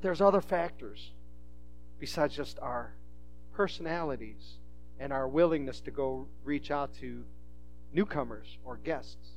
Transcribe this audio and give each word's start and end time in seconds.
But 0.00 0.04
there's 0.04 0.22
other 0.22 0.40
factors 0.40 1.10
besides 1.98 2.34
just 2.34 2.58
our 2.60 2.94
personalities 3.52 4.56
and 4.98 5.12
our 5.12 5.28
willingness 5.28 5.82
to 5.82 5.90
go 5.90 6.26
reach 6.42 6.70
out 6.70 6.94
to 7.00 7.22
newcomers 7.92 8.56
or 8.64 8.78
guests. 8.78 9.28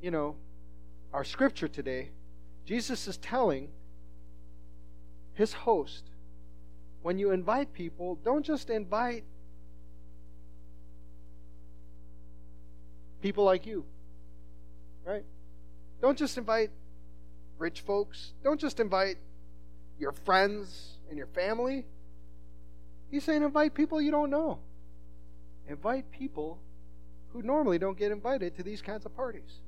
You 0.00 0.12
know, 0.12 0.36
our 1.12 1.24
scripture 1.24 1.66
today, 1.66 2.10
Jesus 2.64 3.08
is 3.08 3.16
telling 3.16 3.70
his 5.32 5.54
host 5.54 6.04
when 7.02 7.18
you 7.18 7.32
invite 7.32 7.72
people, 7.72 8.14
don't 8.22 8.46
just 8.46 8.70
invite 8.70 9.24
people 13.20 13.42
like 13.42 13.66
you, 13.66 13.84
right? 15.04 15.24
Don't 16.00 16.18
just 16.18 16.36
invite 16.38 16.70
rich 17.58 17.80
folks. 17.80 18.32
Don't 18.42 18.60
just 18.60 18.80
invite 18.80 19.16
your 19.98 20.12
friends 20.12 20.98
and 21.08 21.16
your 21.16 21.26
family. 21.28 21.86
He's 23.10 23.24
saying 23.24 23.42
invite 23.42 23.74
people 23.74 24.00
you 24.00 24.10
don't 24.10 24.30
know. 24.30 24.58
Invite 25.68 26.10
people 26.10 26.58
who 27.32 27.42
normally 27.42 27.78
don't 27.78 27.98
get 27.98 28.12
invited 28.12 28.56
to 28.56 28.62
these 28.62 28.82
kinds 28.82 29.06
of 29.06 29.16
parties. 29.16 29.60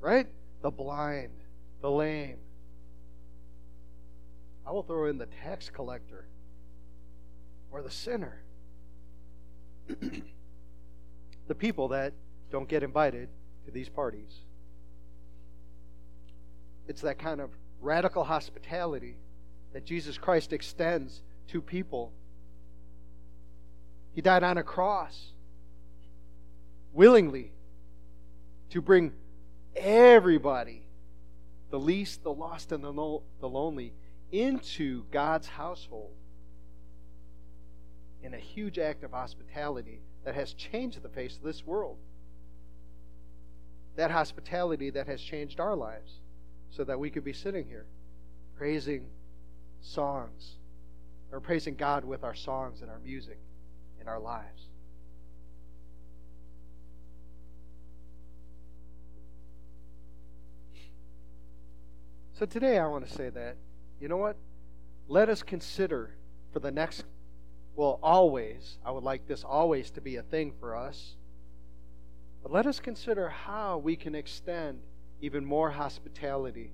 Right? 0.00 0.26
The 0.62 0.70
blind, 0.70 1.32
the 1.80 1.90
lame. 1.90 2.38
I 4.66 4.72
will 4.72 4.82
throw 4.82 5.06
in 5.06 5.18
the 5.18 5.26
tax 5.26 5.70
collector 5.70 6.26
or 7.70 7.82
the 7.82 7.90
sinner. 7.90 8.42
the 9.88 11.54
people 11.54 11.88
that 11.88 12.12
don't 12.50 12.68
get 12.68 12.82
invited 12.82 13.28
to 13.64 13.70
these 13.70 13.88
parties. 13.88 14.40
It's 16.88 17.02
that 17.02 17.18
kind 17.18 17.40
of 17.40 17.50
radical 17.80 18.24
hospitality 18.24 19.16
that 19.72 19.84
Jesus 19.84 20.18
Christ 20.18 20.52
extends 20.52 21.22
to 21.48 21.60
people. 21.60 22.12
He 24.12 24.20
died 24.20 24.42
on 24.42 24.58
a 24.58 24.62
cross 24.62 25.32
willingly 26.92 27.52
to 28.70 28.80
bring 28.80 29.12
everybody, 29.76 30.82
the 31.70 31.78
least, 31.78 32.22
the 32.22 32.32
lost, 32.32 32.72
and 32.72 32.82
the, 32.82 32.92
the 33.40 33.48
lonely, 33.48 33.92
into 34.32 35.04
God's 35.10 35.48
household 35.48 36.14
in 38.22 38.34
a 38.34 38.38
huge 38.38 38.78
act 38.78 39.02
of 39.02 39.12
hospitality 39.12 40.00
that 40.24 40.34
has 40.34 40.52
changed 40.52 41.02
the 41.02 41.08
face 41.08 41.36
of 41.36 41.42
this 41.42 41.64
world. 41.64 41.96
That 43.96 44.10
hospitality 44.10 44.90
that 44.90 45.06
has 45.06 45.20
changed 45.20 45.60
our 45.60 45.76
lives 45.76 46.20
so 46.70 46.84
that 46.84 46.98
we 46.98 47.10
could 47.10 47.24
be 47.24 47.32
sitting 47.32 47.66
here 47.66 47.86
praising 48.56 49.06
songs 49.80 50.56
or 51.32 51.40
praising 51.40 51.74
God 51.74 52.04
with 52.04 52.24
our 52.24 52.34
songs 52.34 52.82
and 52.82 52.90
our 52.90 52.98
music 52.98 53.38
in 54.00 54.08
our 54.08 54.20
lives. 54.20 54.68
So 62.40 62.46
today 62.46 62.78
I 62.78 62.86
want 62.86 63.06
to 63.06 63.12
say 63.12 63.28
that, 63.28 63.56
you 64.00 64.08
know 64.08 64.16
what? 64.16 64.36
Let 65.08 65.28
us 65.28 65.42
consider 65.42 66.14
for 66.52 66.60
the 66.60 66.70
next, 66.70 67.04
well, 67.76 67.98
always, 68.02 68.78
I 68.84 68.92
would 68.92 69.04
like 69.04 69.26
this 69.26 69.44
always 69.44 69.90
to 69.90 70.00
be 70.00 70.16
a 70.16 70.22
thing 70.22 70.54
for 70.58 70.74
us. 70.74 71.16
But 72.42 72.52
let 72.52 72.66
us 72.66 72.80
consider 72.80 73.28
how 73.28 73.78
we 73.78 73.96
can 73.96 74.14
extend 74.14 74.80
even 75.20 75.44
more 75.44 75.70
hospitality 75.70 76.72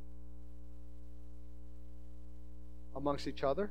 amongst 2.95 3.27
each 3.27 3.43
other 3.43 3.71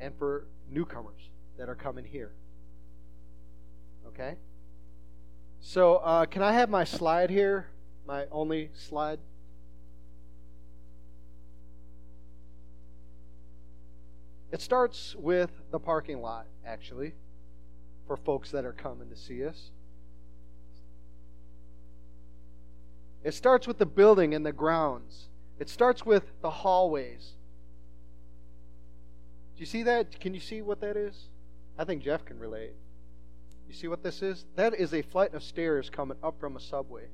and 0.00 0.14
for 0.18 0.46
newcomers 0.70 1.30
that 1.56 1.68
are 1.68 1.74
coming 1.74 2.04
here. 2.04 2.32
Okay? 4.08 4.36
So, 5.60 5.96
uh, 5.96 6.26
can 6.26 6.42
I 6.42 6.52
have 6.52 6.68
my 6.68 6.84
slide 6.84 7.30
here? 7.30 7.68
My 8.06 8.26
only 8.30 8.70
slide? 8.74 9.18
It 14.50 14.62
starts 14.62 15.14
with 15.16 15.50
the 15.70 15.78
parking 15.78 16.22
lot, 16.22 16.46
actually, 16.64 17.14
for 18.08 18.16
folks 18.16 18.50
that 18.50 18.64
are 18.64 18.72
coming 18.72 19.08
to 19.10 19.16
see 19.16 19.44
us. 19.44 19.70
It 23.22 23.34
starts 23.34 23.68
with 23.68 23.78
the 23.78 23.86
building 23.86 24.34
and 24.34 24.44
the 24.44 24.52
grounds. 24.52 25.28
It 25.60 25.68
starts 25.68 26.04
with 26.04 26.24
the 26.40 26.50
hallways. 26.50 27.34
Do 29.54 29.60
you 29.60 29.66
see 29.66 29.82
that? 29.84 30.18
Can 30.18 30.34
you 30.34 30.40
see 30.40 30.62
what 30.62 30.80
that 30.80 30.96
is? 30.96 31.28
I 31.78 31.84
think 31.84 32.02
Jeff 32.02 32.24
can 32.24 32.38
relate. 32.38 32.72
You 33.68 33.74
see 33.74 33.88
what 33.88 34.02
this 34.02 34.22
is? 34.22 34.46
That 34.56 34.74
is 34.74 34.94
a 34.94 35.02
flight 35.02 35.34
of 35.34 35.42
stairs 35.42 35.90
coming 35.90 36.16
up 36.22 36.40
from 36.40 36.56
a 36.56 36.60
subway. 36.60 37.08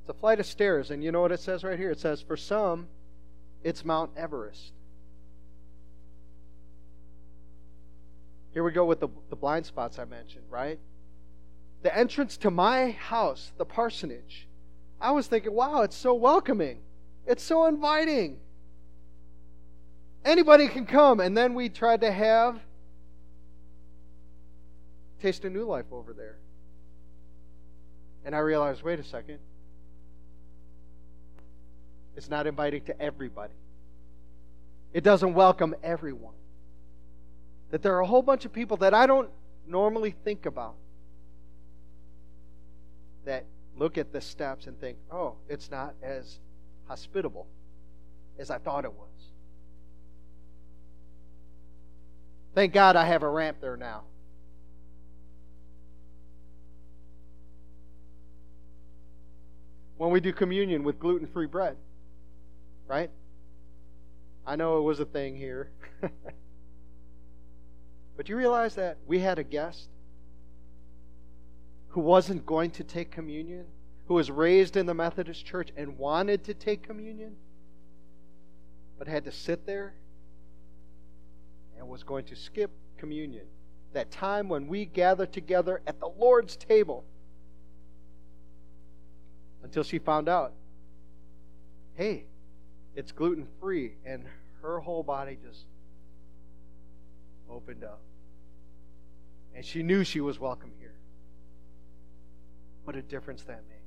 It's 0.00 0.08
a 0.08 0.14
flight 0.14 0.40
of 0.40 0.46
stairs, 0.46 0.90
and 0.90 1.04
you 1.04 1.12
know 1.12 1.20
what 1.20 1.32
it 1.32 1.40
says 1.40 1.62
right 1.62 1.78
here? 1.78 1.90
It 1.90 2.00
says, 2.00 2.22
For 2.22 2.36
some, 2.36 2.88
it's 3.62 3.84
Mount 3.84 4.12
Everest. 4.16 4.72
Here 8.52 8.64
we 8.64 8.72
go 8.72 8.84
with 8.84 9.00
the, 9.00 9.08
the 9.28 9.36
blind 9.36 9.66
spots 9.66 9.98
I 9.98 10.04
mentioned, 10.04 10.44
right? 10.50 10.78
The 11.82 11.96
entrance 11.96 12.36
to 12.38 12.50
my 12.50 12.90
house, 12.90 13.52
the 13.56 13.64
parsonage, 13.64 14.48
I 15.00 15.12
was 15.12 15.26
thinking, 15.26 15.52
wow, 15.52 15.82
it's 15.82 15.96
so 15.96 16.14
welcoming. 16.14 16.80
It's 17.26 17.42
so 17.42 17.66
inviting. 17.66 18.38
Anybody 20.24 20.68
can 20.68 20.84
come. 20.84 21.20
And 21.20 21.36
then 21.36 21.54
we 21.54 21.68
tried 21.68 22.02
to 22.02 22.12
have 22.12 22.60
Taste 25.22 25.44
of 25.44 25.52
New 25.52 25.64
Life 25.64 25.86
over 25.90 26.12
there. 26.12 26.36
And 28.24 28.34
I 28.34 28.38
realized, 28.38 28.82
wait 28.82 28.98
a 28.98 29.04
second. 29.04 29.38
It's 32.16 32.28
not 32.28 32.46
inviting 32.46 32.82
to 32.84 33.00
everybody. 33.00 33.54
It 34.92 35.04
doesn't 35.04 35.32
welcome 35.32 35.74
everyone. 35.82 36.34
That 37.70 37.82
there 37.82 37.94
are 37.96 38.00
a 38.00 38.06
whole 38.06 38.22
bunch 38.22 38.44
of 38.44 38.52
people 38.52 38.76
that 38.78 38.94
I 38.94 39.06
don't 39.06 39.30
normally 39.66 40.14
think 40.24 40.46
about 40.46 40.74
that 43.24 43.44
look 43.76 43.96
at 43.98 44.12
the 44.12 44.20
steps 44.20 44.66
and 44.66 44.78
think, 44.80 44.98
oh, 45.10 45.34
it's 45.48 45.70
not 45.70 45.94
as 46.02 46.38
hospitable 46.88 47.46
as 48.38 48.50
I 48.50 48.58
thought 48.58 48.84
it 48.84 48.92
was. 48.92 49.08
Thank 52.54 52.72
God 52.72 52.96
I 52.96 53.04
have 53.04 53.22
a 53.22 53.28
ramp 53.28 53.58
there 53.60 53.76
now. 53.76 54.02
When 59.98 60.10
we 60.10 60.20
do 60.20 60.32
communion 60.32 60.82
with 60.82 60.98
gluten 60.98 61.26
free 61.26 61.46
bread, 61.46 61.76
right? 62.88 63.10
I 64.46 64.56
know 64.56 64.78
it 64.78 64.82
was 64.82 64.98
a 64.98 65.04
thing 65.04 65.36
here. 65.36 65.70
but 68.20 68.26
do 68.26 68.32
you 68.34 68.36
realize 68.36 68.74
that 68.74 68.98
we 69.06 69.18
had 69.18 69.38
a 69.38 69.42
guest 69.42 69.88
who 71.88 72.02
wasn't 72.02 72.44
going 72.44 72.70
to 72.72 72.84
take 72.84 73.10
communion, 73.10 73.64
who 74.08 74.12
was 74.12 74.30
raised 74.30 74.76
in 74.76 74.84
the 74.84 74.92
Methodist 74.92 75.46
Church 75.46 75.70
and 75.74 75.96
wanted 75.96 76.44
to 76.44 76.52
take 76.52 76.82
communion, 76.82 77.34
but 78.98 79.08
had 79.08 79.24
to 79.24 79.32
sit 79.32 79.64
there 79.64 79.94
and 81.78 81.88
was 81.88 82.02
going 82.02 82.26
to 82.26 82.36
skip 82.36 82.70
communion. 82.98 83.46
That 83.94 84.10
time 84.10 84.50
when 84.50 84.68
we 84.68 84.84
gather 84.84 85.24
together 85.24 85.80
at 85.86 85.98
the 85.98 86.08
Lord's 86.08 86.56
table 86.56 87.06
until 89.62 89.82
she 89.82 89.98
found 89.98 90.28
out 90.28 90.52
hey, 91.94 92.26
it's 92.94 93.12
gluten 93.12 93.46
free. 93.62 93.92
And 94.04 94.26
her 94.60 94.78
whole 94.80 95.02
body 95.02 95.38
just 95.42 95.64
opened 97.48 97.82
up. 97.82 98.02
And 99.54 99.64
she 99.64 99.82
knew 99.82 100.04
she 100.04 100.20
was 100.20 100.38
welcome 100.38 100.72
here. 100.78 100.94
What 102.84 102.96
a 102.96 103.02
difference 103.02 103.42
that 103.44 103.62
makes. 103.68 103.80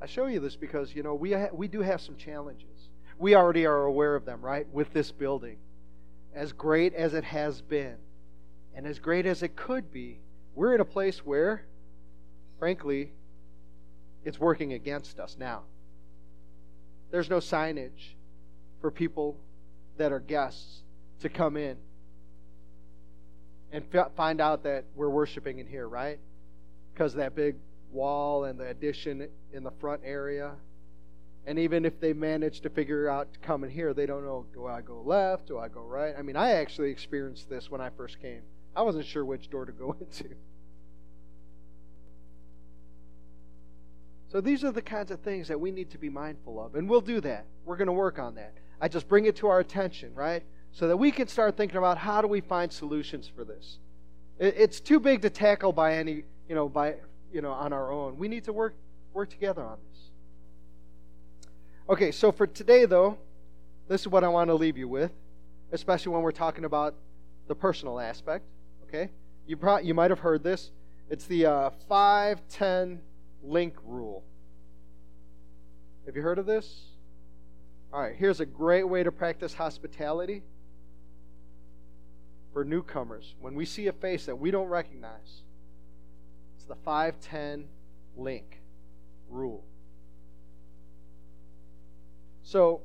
I 0.00 0.06
show 0.06 0.26
you 0.26 0.40
this 0.40 0.56
because, 0.56 0.94
you 0.94 1.02
know, 1.02 1.14
we, 1.14 1.32
ha- 1.32 1.48
we 1.52 1.68
do 1.68 1.80
have 1.80 2.00
some 2.00 2.16
challenges. 2.16 2.90
We 3.18 3.34
already 3.34 3.64
are 3.64 3.84
aware 3.84 4.14
of 4.14 4.24
them, 4.24 4.42
right? 4.42 4.66
With 4.72 4.92
this 4.92 5.12
building. 5.12 5.56
As 6.34 6.52
great 6.52 6.94
as 6.94 7.14
it 7.14 7.24
has 7.24 7.62
been, 7.62 7.96
and 8.74 8.86
as 8.86 8.98
great 8.98 9.24
as 9.24 9.42
it 9.42 9.56
could 9.56 9.92
be, 9.92 10.20
we're 10.54 10.74
in 10.74 10.80
a 10.80 10.84
place 10.84 11.18
where, 11.18 11.64
frankly, 12.58 13.12
it's 14.24 14.38
working 14.38 14.72
against 14.72 15.20
us 15.20 15.36
now. 15.38 15.62
There's 17.10 17.30
no 17.30 17.38
signage 17.38 18.14
for 18.80 18.90
people 18.90 19.38
that 19.96 20.12
are 20.12 20.20
guests 20.20 20.82
to 21.24 21.30
come 21.30 21.56
in 21.56 21.76
and 23.72 23.84
find 24.14 24.40
out 24.40 24.62
that 24.62 24.84
we're 24.94 25.08
worshiping 25.08 25.58
in 25.58 25.66
here, 25.66 25.88
right? 25.88 26.20
Because 26.92 27.14
that 27.14 27.34
big 27.34 27.56
wall 27.90 28.44
and 28.44 28.60
the 28.60 28.68
addition 28.68 29.28
in 29.52 29.64
the 29.64 29.70
front 29.80 30.02
area. 30.04 30.52
And 31.46 31.58
even 31.58 31.84
if 31.84 31.98
they 31.98 32.12
manage 32.12 32.60
to 32.60 32.70
figure 32.70 33.08
out 33.08 33.32
to 33.32 33.38
come 33.40 33.64
in 33.64 33.70
here, 33.70 33.92
they 33.94 34.06
don't 34.06 34.24
know 34.24 34.46
do 34.52 34.66
I 34.66 34.80
go 34.80 35.02
left? 35.02 35.48
Do 35.48 35.58
I 35.58 35.68
go 35.68 35.82
right? 35.82 36.14
I 36.16 36.22
mean, 36.22 36.36
I 36.36 36.52
actually 36.52 36.90
experienced 36.90 37.48
this 37.48 37.70
when 37.70 37.80
I 37.80 37.90
first 37.90 38.20
came. 38.20 38.42
I 38.76 38.82
wasn't 38.82 39.06
sure 39.06 39.24
which 39.24 39.50
door 39.50 39.64
to 39.64 39.72
go 39.72 39.96
into. 40.00 40.28
So 44.28 44.40
these 44.40 44.62
are 44.62 44.72
the 44.72 44.82
kinds 44.82 45.10
of 45.10 45.20
things 45.20 45.48
that 45.48 45.60
we 45.60 45.70
need 45.70 45.90
to 45.90 45.98
be 45.98 46.10
mindful 46.10 46.64
of. 46.64 46.74
And 46.74 46.88
we'll 46.88 47.00
do 47.00 47.20
that. 47.22 47.46
We're 47.64 47.76
going 47.76 47.86
to 47.86 47.92
work 47.92 48.18
on 48.18 48.34
that. 48.34 48.52
I 48.80 48.88
just 48.88 49.08
bring 49.08 49.26
it 49.26 49.36
to 49.36 49.46
our 49.46 49.60
attention, 49.60 50.14
right? 50.14 50.42
So 50.74 50.88
that 50.88 50.96
we 50.96 51.12
can 51.12 51.28
start 51.28 51.56
thinking 51.56 51.78
about 51.78 51.98
how 51.98 52.20
do 52.20 52.26
we 52.26 52.40
find 52.40 52.72
solutions 52.72 53.30
for 53.34 53.44
this. 53.44 53.78
It's 54.40 54.80
too 54.80 54.98
big 54.98 55.22
to 55.22 55.30
tackle 55.30 55.72
by 55.72 55.94
any, 55.94 56.24
you 56.48 56.56
know, 56.56 56.68
by 56.68 56.96
you 57.32 57.40
know, 57.40 57.52
on 57.52 57.72
our 57.72 57.92
own. 57.92 58.18
We 58.18 58.26
need 58.26 58.42
to 58.44 58.52
work 58.52 58.74
work 59.12 59.30
together 59.30 59.62
on 59.62 59.78
this. 59.92 60.00
Okay, 61.88 62.10
so 62.10 62.32
for 62.32 62.48
today 62.48 62.86
though, 62.86 63.18
this 63.86 64.00
is 64.00 64.08
what 64.08 64.24
I 64.24 64.28
want 64.28 64.48
to 64.48 64.54
leave 64.54 64.76
you 64.76 64.88
with, 64.88 65.12
especially 65.70 66.12
when 66.12 66.22
we're 66.22 66.32
talking 66.32 66.64
about 66.64 66.96
the 67.46 67.54
personal 67.54 68.00
aspect. 68.00 68.44
Okay, 68.88 69.10
you 69.46 69.56
pro- 69.56 69.78
you 69.78 69.94
might 69.94 70.10
have 70.10 70.18
heard 70.18 70.42
this. 70.42 70.72
It's 71.08 71.26
the 71.26 71.46
uh, 71.46 71.70
five 71.88 72.40
ten 72.48 73.00
link 73.44 73.74
rule. 73.86 74.24
Have 76.06 76.16
you 76.16 76.22
heard 76.22 76.40
of 76.40 76.46
this? 76.46 76.80
All 77.92 78.00
right, 78.00 78.16
here's 78.16 78.40
a 78.40 78.46
great 78.46 78.88
way 78.88 79.04
to 79.04 79.12
practice 79.12 79.54
hospitality 79.54 80.42
for 82.54 82.64
newcomers. 82.64 83.34
When 83.40 83.54
we 83.54 83.66
see 83.66 83.88
a 83.88 83.92
face 83.92 84.26
that 84.26 84.36
we 84.36 84.50
don't 84.50 84.68
recognize, 84.68 85.42
it's 86.56 86.64
the 86.64 86.76
510 86.76 87.66
link 88.16 88.62
rule. 89.28 89.64
So, 92.44 92.82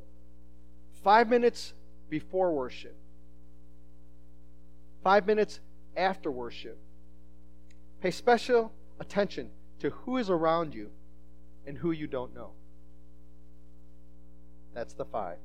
five 1.04 1.30
minutes 1.30 1.74
before 2.10 2.52
worship, 2.52 2.96
five 5.04 5.28
minutes 5.28 5.60
after 5.96 6.32
worship, 6.32 6.78
pay 8.02 8.12
special 8.12 8.74
attention 9.00 9.52
to 9.80 9.92
who 9.92 10.18
is 10.18 10.30
around 10.30 10.74
you 10.74 10.90
and 11.68 11.78
who 11.78 11.92
you 11.92 12.08
don't 12.08 12.34
know. 12.34 12.52
That's 14.74 14.94
the 14.94 15.06
five. 15.06 15.38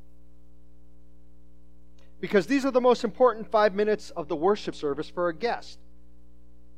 Because 2.21 2.47
these 2.47 2.65
are 2.65 2.71
the 2.71 2.81
most 2.81 3.05
important 3.05 3.51
five 3.51 3.75
minutes 3.75 4.11
of 4.11 4.29
the 4.29 4.37
worship 4.37 4.75
service 4.75 5.09
for 5.09 5.29
a 5.29 5.35
guest. 5.35 5.79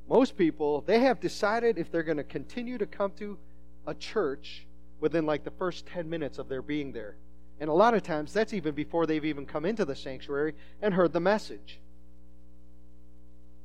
Most 0.09 0.37
people, 0.37 0.83
they 0.83 1.01
have 1.01 1.21
decided 1.21 1.79
if 1.79 1.91
they're 1.91 2.03
going 2.03 2.17
to 2.17 2.25
continue 2.25 2.79
to 2.79 2.87
come 2.87 3.13
to 3.19 3.39
a 3.87 3.95
church 3.95 4.67
within 5.01 5.27
like 5.27 5.45
the 5.45 5.51
first 5.51 5.87
10 5.87 6.09
minutes 6.09 6.39
of 6.39 6.49
their 6.49 6.63
being 6.63 6.93
there. 6.93 7.17
And 7.61 7.71
a 7.71 7.73
lot 7.73 7.95
of 7.95 8.03
times, 8.03 8.33
that's 8.33 8.53
even 8.53 8.75
before 8.75 9.07
they've 9.07 9.25
even 9.25 9.47
come 9.47 9.65
into 9.65 9.85
the 9.85 9.97
sanctuary 9.97 10.55
and 10.83 10.95
heard 10.95 11.13
the 11.13 11.21
message. 11.21 11.81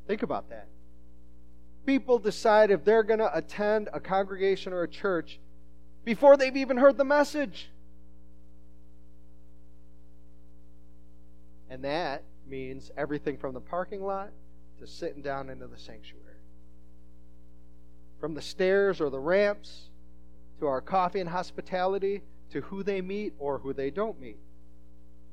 Think 0.07 0.23
about 0.23 0.49
that 0.49 0.67
people 1.85 2.19
decide 2.19 2.71
if 2.71 2.83
they're 2.83 3.03
going 3.03 3.19
to 3.19 3.37
attend 3.37 3.89
a 3.93 3.99
congregation 3.99 4.73
or 4.73 4.83
a 4.83 4.87
church 4.87 5.39
before 6.03 6.37
they've 6.37 6.57
even 6.57 6.77
heard 6.77 6.97
the 6.97 7.03
message. 7.03 7.69
And 11.71 11.85
that 11.85 12.23
means 12.45 12.91
everything 12.97 13.37
from 13.37 13.53
the 13.53 13.61
parking 13.61 14.03
lot 14.03 14.31
to 14.79 14.85
sitting 14.85 15.21
down 15.21 15.49
into 15.49 15.67
the 15.67 15.77
sanctuary. 15.77 16.25
From 18.19 18.33
the 18.33 18.41
stairs 18.41 18.99
or 18.99 19.09
the 19.09 19.21
ramps 19.21 19.87
to 20.59 20.67
our 20.67 20.81
coffee 20.81 21.21
and 21.21 21.29
hospitality 21.29 22.23
to 22.49 22.59
who 22.59 22.83
they 22.83 23.01
meet 23.01 23.33
or 23.39 23.57
who 23.57 23.71
they 23.71 23.89
don't 23.89 24.19
meet. 24.19 24.37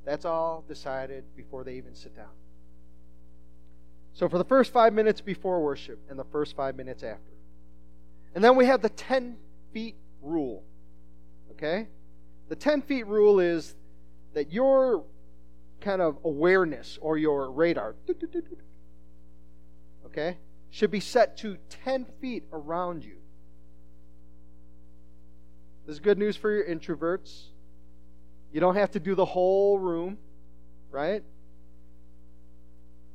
That's 0.05 0.25
all 0.25 0.64
decided 0.69 1.25
before 1.37 1.64
they 1.64 1.75
even 1.75 1.96
sit 1.96 2.14
down. 2.14 2.31
So 4.12 4.29
for 4.29 4.38
the 4.38 4.44
first 4.44 4.73
five 4.73 4.93
minutes 4.94 5.20
before 5.20 5.61
worship 5.61 5.99
and 6.08 6.17
the 6.17 6.25
first 6.25 6.55
five 6.55 6.76
minutes 6.76 7.02
after. 7.02 7.32
And 8.37 8.44
then 8.44 8.55
we 8.55 8.67
have 8.67 8.81
the 8.81 8.91
10 8.91 9.37
feet 9.73 9.96
rule. 10.23 10.62
Okay? 11.50 11.88
The 12.49 12.56
10 12.56 12.82
feet 12.82 13.08
rule 13.08 13.41
is 13.41 13.75
that 14.34 14.52
your 14.52 15.02
kind 15.80 16.02
of 16.02 16.19
awareness 16.25 16.98
or 17.00 17.16
your 17.16 17.50
radar, 17.50 17.94
okay, 20.06 20.38
should 20.70 20.90
be 20.90 21.00
set 21.00 21.36
to 21.38 21.56
10 21.84 22.06
feet 22.20 22.44
around 22.52 23.04
you. 23.04 23.16
This 25.86 25.94
is 25.94 26.00
good 26.00 26.19
news 26.19 26.36
for 26.36 26.50
your 26.50 26.64
introverts. 26.64 27.44
You 28.52 28.60
don't 28.60 28.76
have 28.76 28.90
to 28.92 29.00
do 29.00 29.14
the 29.14 29.25
whole 29.25 29.78
room, 29.78 30.19
right? 30.90 31.22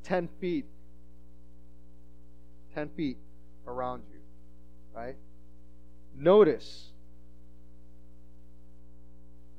10 0.03 0.29
feet 0.39 0.65
10 2.73 2.89
feet 2.89 3.17
around 3.67 4.03
you, 4.11 4.19
right? 4.95 5.15
Notice 6.15 6.91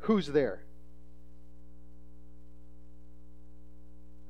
who's 0.00 0.26
there. 0.26 0.63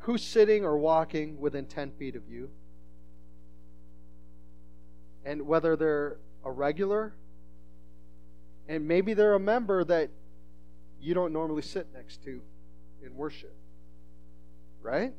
Who's 0.05 0.23
sitting 0.23 0.67
or 0.67 0.77
walking 0.77 1.41
within 1.41 1.65
10 1.65 1.93
feet 1.93 2.15
of 2.15 2.29
you? 2.29 2.51
And 5.25 5.47
whether 5.47 5.77
they're 5.77 6.19
a 6.45 6.51
regular, 6.51 7.15
and 8.69 8.87
maybe 8.87 9.15
they're 9.15 9.33
a 9.33 9.41
member 9.41 9.83
that 9.83 10.11
you 11.01 11.15
don't 11.15 11.33
normally 11.33 11.62
sit 11.62 11.87
next 11.95 12.23
to 12.25 12.43
in 13.03 13.17
worship. 13.17 13.55
Right? 14.83 15.15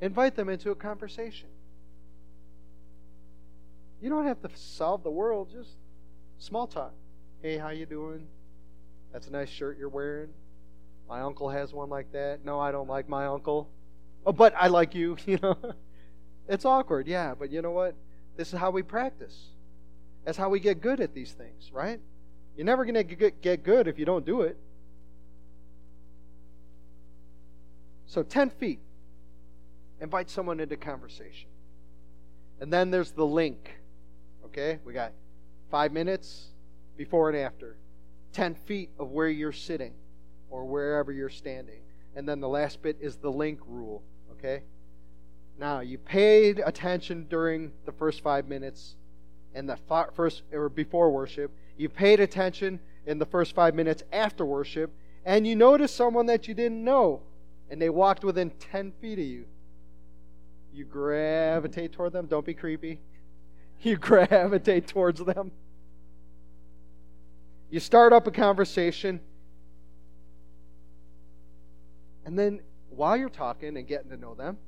Invite 0.00 0.36
them 0.36 0.48
into 0.48 0.70
a 0.70 0.76
conversation. 0.76 1.48
You 4.00 4.08
don't 4.08 4.26
have 4.26 4.40
to 4.42 4.50
solve 4.54 5.02
the 5.02 5.10
world, 5.10 5.50
just 5.50 5.70
small 6.38 6.68
talk. 6.68 6.94
Hey, 7.40 7.58
how 7.58 7.70
you 7.70 7.86
doing? 7.86 8.28
That's 9.12 9.26
a 9.26 9.32
nice 9.32 9.48
shirt 9.48 9.78
you're 9.78 9.88
wearing. 9.88 10.28
My 11.08 11.20
uncle 11.20 11.48
has 11.50 11.72
one 11.72 11.88
like 11.88 12.12
that. 12.12 12.44
No, 12.44 12.58
I 12.58 12.72
don't 12.72 12.88
like 12.88 13.08
my 13.08 13.26
uncle. 13.26 13.68
Oh, 14.24 14.32
but 14.32 14.54
I 14.56 14.68
like 14.68 14.94
you, 14.94 15.16
you 15.26 15.38
know. 15.42 15.56
it's 16.48 16.64
awkward, 16.64 17.06
yeah, 17.06 17.34
but 17.38 17.50
you 17.50 17.62
know 17.62 17.70
what? 17.70 17.94
This 18.36 18.52
is 18.52 18.58
how 18.58 18.70
we 18.70 18.82
practice. 18.82 19.48
That's 20.24 20.38
how 20.38 20.48
we 20.48 20.60
get 20.60 20.80
good 20.80 21.00
at 21.00 21.14
these 21.14 21.32
things, 21.32 21.70
right? 21.72 22.00
You're 22.56 22.66
never 22.66 22.84
going 22.84 23.06
to 23.06 23.30
get 23.30 23.64
good 23.64 23.88
if 23.88 23.98
you 23.98 24.04
don't 24.04 24.24
do 24.24 24.42
it. 24.42 24.56
So 28.06 28.22
10 28.22 28.50
feet. 28.50 28.80
Invite 30.00 30.28
someone 30.28 30.60
into 30.60 30.76
conversation. 30.76 31.48
And 32.60 32.72
then 32.72 32.90
there's 32.90 33.12
the 33.12 33.26
link. 33.26 33.70
Okay? 34.46 34.78
We 34.84 34.92
got 34.92 35.12
five 35.70 35.92
minutes 35.92 36.48
before 36.96 37.30
and 37.30 37.38
after, 37.38 37.78
10 38.34 38.54
feet 38.54 38.90
of 38.98 39.10
where 39.10 39.28
you're 39.28 39.52
sitting 39.52 39.94
or 40.52 40.64
wherever 40.64 41.10
you're 41.10 41.28
standing. 41.28 41.80
And 42.14 42.28
then 42.28 42.38
the 42.38 42.48
last 42.48 42.80
bit 42.80 42.98
is 43.00 43.16
the 43.16 43.30
link 43.30 43.58
rule. 43.66 44.04
Okay? 44.32 44.62
Now, 45.58 45.80
you 45.80 45.98
paid 45.98 46.62
attention 46.64 47.26
during 47.28 47.72
the 47.86 47.92
first 47.92 48.20
five 48.22 48.46
minutes 48.46 48.94
and 49.54 49.68
the 49.68 49.78
first 50.14 50.42
or 50.52 50.68
before 50.68 51.10
worship. 51.10 51.50
You 51.76 51.88
paid 51.88 52.20
attention 52.20 52.78
in 53.06 53.18
the 53.18 53.26
first 53.26 53.54
five 53.54 53.74
minutes 53.74 54.04
after 54.12 54.46
worship, 54.46 54.92
and 55.24 55.46
you 55.46 55.56
noticed 55.56 55.96
someone 55.96 56.26
that 56.26 56.46
you 56.46 56.54
didn't 56.54 56.84
know, 56.84 57.22
and 57.68 57.82
they 57.82 57.90
walked 57.90 58.22
within 58.22 58.50
10 58.50 58.92
feet 59.00 59.18
of 59.18 59.24
you 59.24 59.46
you 60.72 60.84
gravitate 60.84 61.92
toward 61.92 62.12
them. 62.12 62.26
Don't 62.26 62.46
be 62.46 62.54
creepy. 62.54 63.00
You 63.84 63.96
gravitate 63.96 64.86
towards 64.86 65.24
them. 65.24 65.50
You 67.68 67.80
start 67.80 68.12
up 68.12 68.28
a 68.28 68.30
conversation. 68.30 69.18
And 72.24 72.38
then 72.38 72.60
while 72.90 73.16
you're 73.16 73.28
talking 73.28 73.76
and 73.76 73.86
getting 73.86 74.10
to 74.10 74.16
know 74.16 74.34
them, 74.34 74.58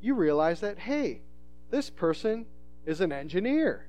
you 0.00 0.14
realize 0.14 0.60
that, 0.60 0.78
hey, 0.78 1.22
this 1.70 1.90
person 1.90 2.46
is 2.84 3.00
an 3.00 3.12
engineer. 3.12 3.86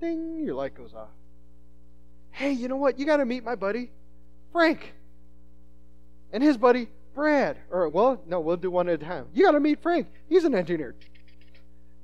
Ding, 0.00 0.44
your 0.44 0.54
light 0.54 0.74
goes 0.74 0.94
off. 0.94 1.08
Hey, 2.30 2.52
you 2.52 2.68
know 2.68 2.76
what? 2.76 2.98
You 2.98 3.06
got 3.06 3.16
to 3.18 3.24
meet 3.24 3.44
my 3.44 3.56
buddy, 3.56 3.90
Frank. 4.52 4.94
And 6.32 6.42
his 6.42 6.56
buddy, 6.56 6.88
Brad. 7.14 7.58
Or, 7.70 7.88
well, 7.88 8.22
no, 8.26 8.40
we'll 8.40 8.56
do 8.56 8.70
one 8.70 8.88
at 8.88 9.02
a 9.02 9.04
time. 9.04 9.26
You 9.32 9.44
got 9.44 9.52
to 9.52 9.60
meet 9.60 9.82
Frank. 9.82 10.08
He's 10.28 10.44
an 10.44 10.54
engineer. 10.54 10.94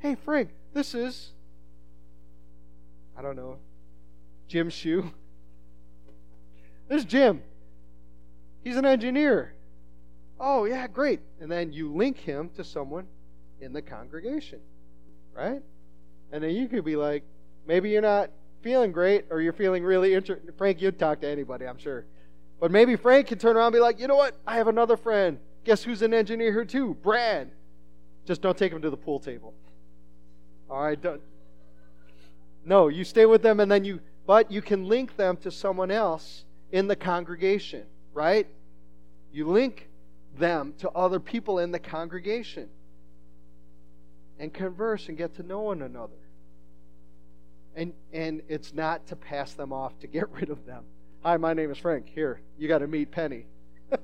Hey, 0.01 0.17
Frank, 0.17 0.51
this 0.73 0.95
is, 0.95 1.31
I 3.17 3.23
don't 3.23 3.37
know, 3.37 3.59
Jim 4.49 4.71
Shoe. 4.71 5.11
This 6.87 6.99
is 6.99 7.07
Jim. 7.07 7.43
He's 8.65 8.77
an 8.77 8.87
engineer. 8.87 9.55
Oh, 10.41 10.65
yeah, 10.65 10.87
great. 10.89 11.21
And 11.41 11.53
then 11.53 11.73
you 11.73 11.93
link 11.93 12.19
him 12.19 12.51
to 12.57 12.65
someone 12.65 13.07
in 13.61 13.73
the 13.73 13.83
congregation, 13.83 14.61
right? 15.33 15.63
And 16.33 16.43
then 16.43 16.51
you 16.51 16.67
could 16.67 16.85
be 16.85 16.97
like, 16.97 17.23
maybe 17.67 17.91
you're 17.91 18.03
not 18.03 18.31
feeling 18.63 18.91
great 18.91 19.27
or 19.31 19.41
you're 19.41 19.53
feeling 19.53 19.85
really 19.85 20.15
interested. 20.15 20.53
Frank, 20.57 20.81
you'd 20.81 20.99
talk 20.99 21.21
to 21.21 21.29
anybody, 21.29 21.67
I'm 21.67 21.79
sure. 21.79 22.07
But 22.59 22.71
maybe 22.71 22.97
Frank 22.97 23.29
can 23.29 23.39
turn 23.39 23.57
around 23.57 23.67
and 23.67 23.75
be 23.75 23.81
like, 23.81 24.01
you 24.01 24.09
know 24.09 24.17
what? 24.17 24.35
I 24.47 24.57
have 24.57 24.69
another 24.69 24.97
friend. 24.97 25.39
Guess 25.65 25.85
who's 25.85 26.03
an 26.03 26.15
engineer 26.15 26.53
here 26.53 26.65
too? 26.65 26.95
Brad. 26.95 27.51
Just 28.27 28.41
don't 28.41 28.57
take 28.57 28.73
him 28.73 28.81
to 28.83 28.91
the 28.91 28.97
pool 28.97 29.21
table. 29.21 29.55
All 30.71 30.83
right, 30.83 31.01
don't. 31.01 31.21
No, 32.65 32.89
you 32.89 33.05
stay 33.05 33.27
with 33.27 33.43
them 33.43 33.61
and 33.61 33.71
then 33.71 33.85
you, 33.85 34.01
but 34.27 34.51
you 34.51 34.63
can 34.63 34.89
link 34.89 35.17
them 35.17 35.37
to 35.39 35.51
someone 35.51 35.91
else 35.91 36.45
in 36.73 36.89
the 36.89 36.97
congregation, 36.97 37.85
right? 38.15 38.47
You 39.33 39.49
link 39.49 39.89
them 40.39 40.75
to 40.79 40.89
other 40.91 41.21
people 41.21 41.59
in 41.59 41.73
the 41.73 41.79
congregation 41.79 42.69
and 44.39 44.53
converse 44.55 45.09
and 45.09 45.19
get 45.19 45.35
to 45.37 45.43
know 45.43 45.61
one 45.63 45.83
another. 45.83 46.13
And, 47.77 47.93
and 48.13 48.43
it's 48.49 48.73
not 48.73 49.09
to 49.09 49.17
pass 49.17 49.53
them 49.53 49.73
off 49.73 49.99
to 50.01 50.07
get 50.07 50.31
rid 50.33 50.49
of 50.51 50.65
them. 50.65 50.85
Hi, 51.23 51.37
my 51.37 51.53
name 51.55 51.71
is 51.71 51.79
Frank. 51.79 52.09
Here, 52.09 52.41
you 52.59 52.69
got 52.69 52.79
to 52.79 52.87
meet 52.87 53.11
Penny. 53.11 53.47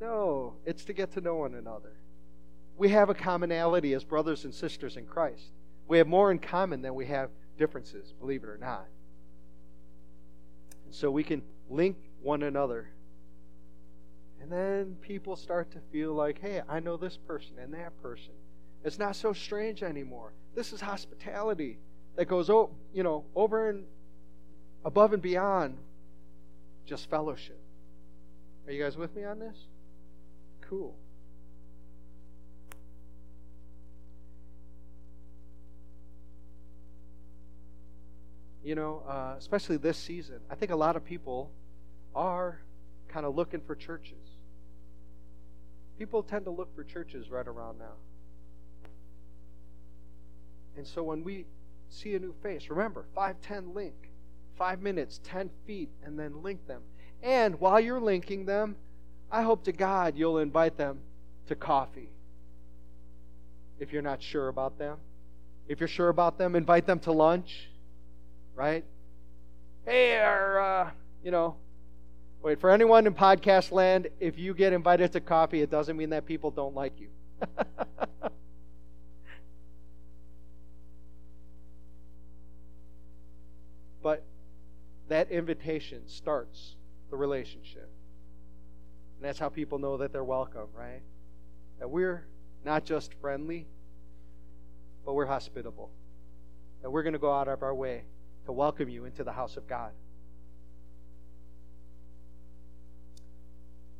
no, 0.00 0.54
it's 0.64 0.84
to 0.84 0.92
get 0.92 1.12
to 1.12 1.20
know 1.20 1.34
one 1.36 1.54
another. 1.54 1.92
We 2.78 2.90
have 2.90 3.10
a 3.10 3.14
commonality 3.14 3.94
as 3.94 4.04
brothers 4.04 4.44
and 4.44 4.54
sisters 4.54 4.96
in 4.96 5.06
Christ. 5.06 5.50
We 5.88 5.98
have 5.98 6.06
more 6.06 6.30
in 6.30 6.38
common 6.38 6.82
than 6.82 6.94
we 6.94 7.06
have 7.06 7.30
differences, 7.58 8.12
believe 8.20 8.44
it 8.44 8.48
or 8.48 8.58
not. 8.58 8.86
So 10.96 11.10
we 11.10 11.24
can 11.24 11.42
link 11.68 11.98
one 12.22 12.42
another. 12.42 12.88
And 14.40 14.50
then 14.50 14.96
people 15.02 15.36
start 15.36 15.70
to 15.72 15.78
feel 15.92 16.14
like, 16.14 16.40
hey, 16.40 16.62
I 16.66 16.80
know 16.80 16.96
this 16.96 17.18
person 17.18 17.58
and 17.60 17.74
that 17.74 18.00
person. 18.00 18.32
It's 18.82 18.98
not 18.98 19.14
so 19.14 19.34
strange 19.34 19.82
anymore. 19.82 20.32
This 20.54 20.72
is 20.72 20.80
hospitality 20.80 21.78
that 22.16 22.28
goes, 22.28 22.48
oh, 22.48 22.70
you 22.94 23.02
know, 23.02 23.26
over 23.34 23.68
and 23.68 23.84
above 24.86 25.12
and 25.12 25.20
beyond 25.20 25.76
just 26.86 27.10
fellowship. 27.10 27.60
Are 28.66 28.72
you 28.72 28.82
guys 28.82 28.96
with 28.96 29.14
me 29.14 29.24
on 29.24 29.38
this? 29.38 29.56
Cool. 30.62 30.94
You 38.66 38.74
know, 38.74 39.04
uh, 39.06 39.36
especially 39.38 39.76
this 39.76 39.96
season, 39.96 40.40
I 40.50 40.56
think 40.56 40.72
a 40.72 40.76
lot 40.76 40.96
of 40.96 41.04
people 41.04 41.52
are 42.16 42.58
kind 43.06 43.24
of 43.24 43.36
looking 43.36 43.60
for 43.60 43.76
churches. 43.76 44.18
People 46.00 46.24
tend 46.24 46.46
to 46.46 46.50
look 46.50 46.74
for 46.74 46.82
churches 46.82 47.30
right 47.30 47.46
around 47.46 47.78
now. 47.78 47.94
And 50.76 50.84
so 50.84 51.04
when 51.04 51.22
we 51.22 51.46
see 51.90 52.16
a 52.16 52.18
new 52.18 52.34
face, 52.42 52.68
remember, 52.68 53.04
510 53.14 53.72
link, 53.72 53.94
five 54.58 54.82
minutes, 54.82 55.20
10 55.22 55.48
feet, 55.64 55.90
and 56.04 56.18
then 56.18 56.42
link 56.42 56.66
them. 56.66 56.82
And 57.22 57.60
while 57.60 57.78
you're 57.78 58.00
linking 58.00 58.46
them, 58.46 58.74
I 59.30 59.42
hope 59.42 59.62
to 59.66 59.72
God 59.72 60.16
you'll 60.16 60.38
invite 60.38 60.76
them 60.76 60.98
to 61.46 61.54
coffee. 61.54 62.10
If 63.78 63.92
you're 63.92 64.02
not 64.02 64.20
sure 64.20 64.48
about 64.48 64.76
them, 64.76 64.96
if 65.68 65.78
you're 65.78 65.86
sure 65.86 66.08
about 66.08 66.36
them, 66.36 66.56
invite 66.56 66.86
them 66.88 66.98
to 67.00 67.12
lunch, 67.12 67.70
right? 68.56 68.84
Hey, 69.84 70.16
or, 70.18 70.58
uh, 70.58 70.90
you 71.22 71.30
know, 71.30 71.56
wait, 72.42 72.58
for 72.58 72.70
anyone 72.70 73.06
in 73.06 73.14
podcast 73.14 73.70
land, 73.70 74.08
if 74.18 74.38
you 74.38 74.54
get 74.54 74.72
invited 74.72 75.12
to 75.12 75.20
coffee, 75.20 75.60
it 75.60 75.70
doesn't 75.70 75.96
mean 75.96 76.10
that 76.10 76.26
people 76.26 76.50
don't 76.50 76.74
like 76.74 76.98
you. 76.98 77.08
But 84.02 84.22
that 85.08 85.32
invitation 85.32 86.06
starts 86.06 86.76
the 87.10 87.16
relationship. 87.16 87.90
And 89.16 89.24
that's 89.24 89.36
how 89.36 89.48
people 89.48 89.80
know 89.80 89.96
that 89.96 90.12
they're 90.12 90.22
welcome, 90.22 90.68
right? 90.72 91.02
That 91.80 91.90
we're 91.90 92.24
not 92.64 92.84
just 92.84 93.14
friendly, 93.14 93.66
but 95.04 95.14
we're 95.14 95.26
hospitable. 95.26 95.90
That 96.82 96.92
we're 96.92 97.02
going 97.02 97.14
to 97.14 97.18
go 97.18 97.32
out 97.32 97.48
of 97.48 97.64
our 97.64 97.74
way 97.74 98.04
to 98.46 98.52
welcome 98.52 98.88
you 98.88 99.04
into 99.04 99.22
the 99.22 99.32
house 99.32 99.56
of 99.56 99.66
God. 99.68 99.90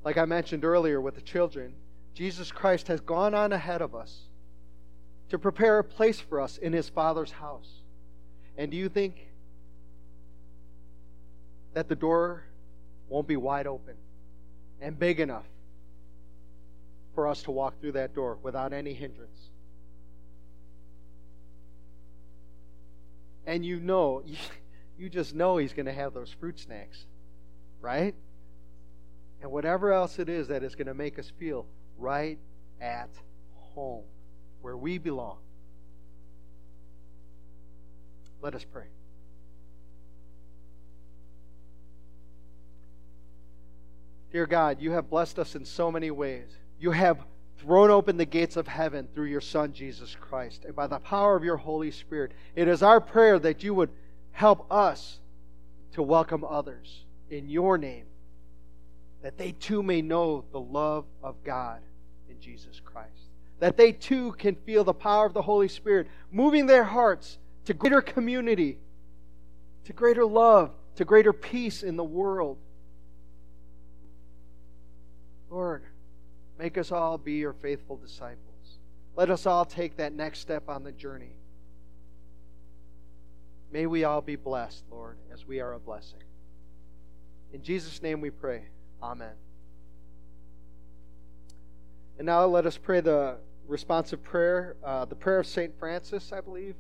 Like 0.05 0.17
I 0.17 0.25
mentioned 0.25 0.65
earlier 0.65 1.01
with 1.01 1.17
the 1.17 1.21
children, 1.21 1.75
Jesus 2.15 2.51
Christ 2.51 2.89
has 2.89 3.01
gone 3.01 3.35
on 3.35 3.53
ahead 3.53 3.83
of 3.83 3.95
us 3.95 4.23
to 5.29 5.39
prepare 5.39 5.79
a 5.79 5.85
place 5.85 6.21
for 6.21 6.41
us 6.41 6.57
in 6.57 6.73
his 6.73 6.89
Father's 6.89 7.33
house. 7.33 7.83
And 8.57 8.71
do 8.71 8.77
you 8.77 8.89
think 8.89 9.29
that 11.75 11.89
the 11.89 11.97
door 11.97 12.45
won't 13.09 13.27
be 13.27 13.37
wide 13.37 13.67
open 13.67 13.97
and 14.81 14.99
big 14.99 15.21
enough 15.21 15.45
for 17.15 17.27
us 17.27 17.43
to 17.43 17.51
walk 17.51 17.81
through 17.81 17.93
that 17.93 18.15
door 18.15 18.39
without 18.43 18.73
any 18.73 18.93
hindrance. 18.93 19.51
And 23.47 23.65
you 23.65 23.81
know, 23.81 24.25
you 24.99 25.09
just 25.09 25.35
know 25.35 25.57
he's 25.57 25.73
going 25.73 25.87
to 25.87 25.93
have 25.93 26.13
those 26.13 26.35
fruit 26.39 26.59
snacks, 26.59 27.07
right? 27.81 28.15
And 29.41 29.51
whatever 29.51 29.93
else 29.93 30.19
it 30.19 30.29
is 30.29 30.49
that 30.49 30.63
is 30.63 30.75
going 30.75 30.89
to 30.89 30.95
make 30.95 31.19
us 31.19 31.31
feel 31.39 31.67
right 31.97 32.39
at 32.81 33.11
home, 33.55 34.05
where 34.61 34.77
we 34.77 34.99
belong. 34.99 35.39
Let 38.43 38.55
us 38.55 38.65
pray. 38.65 38.87
Dear 44.33 44.47
God, 44.47 44.81
you 44.81 44.91
have 44.91 45.09
blessed 45.09 45.39
us 45.39 45.55
in 45.55 45.65
so 45.65 45.91
many 45.91 46.11
ways. 46.11 46.51
You 46.79 46.91
have 46.91 47.25
thrown 47.59 47.91
open 47.91 48.17
the 48.17 48.25
gates 48.25 48.57
of 48.57 48.69
heaven 48.69 49.09
through 49.15 49.27
your 49.27 49.41
Son, 49.41 49.73
Jesus 49.73 50.17
Christ. 50.21 50.65
And 50.65 50.75
by 50.75 50.87
the 50.87 50.99
power 50.99 51.37
of 51.37 51.45
your 51.45 51.57
Holy 51.57 51.91
Spirit, 51.91 52.33
it 52.55 52.69
is 52.69 52.83
our 52.83 53.01
prayer 53.01 53.39
that 53.39 53.63
you 53.63 53.75
would 53.75 53.91
help 54.33 54.71
us 54.71 55.19
to 55.93 56.03
welcome 56.03 56.45
others 56.45 57.05
in 57.31 57.49
your 57.49 57.79
name, 57.79 58.05
that 59.23 59.39
they 59.39 59.53
too 59.53 59.83
may 59.83 60.03
know 60.03 60.45
the 60.53 60.61
love 60.61 61.05
of 61.23 61.43
God 61.45 61.81
in 62.29 62.39
Jesus 62.41 62.81
Christ. 62.85 63.11
That 63.59 63.77
they 63.77 63.93
too 63.93 64.33
can 64.33 64.55
feel 64.55 64.85
the 64.85 64.93
power 64.93 65.27
of 65.27 65.33
the 65.33 65.43
Holy 65.43 65.69
Spirit 65.69 66.09
moving 66.31 66.67
their 66.67 66.85
hearts 66.85 67.39
to 67.65 67.75
greater 67.75 68.03
community, 68.03 68.79
to 69.85 69.93
greater 69.93 70.27
love, 70.27 70.73
to 70.97 71.05
greater 71.05 71.33
peace 71.33 71.83
in 71.83 71.97
the 71.97 72.05
world 72.05 72.59
Lord, 75.51 75.85
make 76.59 76.79
us 76.79 76.93
all 76.93 77.19
be 77.19 77.35
your 77.35 77.53
faithful 77.53 77.97
disciples. 77.97 78.79
Let 79.15 79.31
us 79.31 79.47
all 79.47 79.65
take 79.65 79.97
that 79.97 80.13
next 80.13 80.41
step 80.41 80.69
on 80.69 80.85
the 80.85 80.93
journey. 80.93 81.39
May 83.73 83.87
we 83.87 84.05
all 84.05 84.21
be 84.21 84.37
blessed, 84.37 84.85
Lord, 84.91 85.19
as 85.33 85.47
we 85.47 85.61
are 85.61 85.73
a 85.73 85.79
blessing. 85.79 86.23
In 87.53 87.63
Jesus' 87.63 88.03
name 88.03 88.21
we 88.21 88.31
pray. 88.31 88.63
Amen. 89.03 89.35
And 92.19 92.27
now 92.27 92.45
let 92.47 92.67
us 92.67 92.79
pray 92.79 93.01
the 93.01 93.39
responsive 93.67 94.23
prayer, 94.23 94.77
uh, 94.85 95.05
the 95.05 95.15
prayer 95.15 95.39
of 95.39 95.47
St. 95.47 95.79
Francis, 95.79 96.33
I 96.33 96.41
believe. 96.41 96.77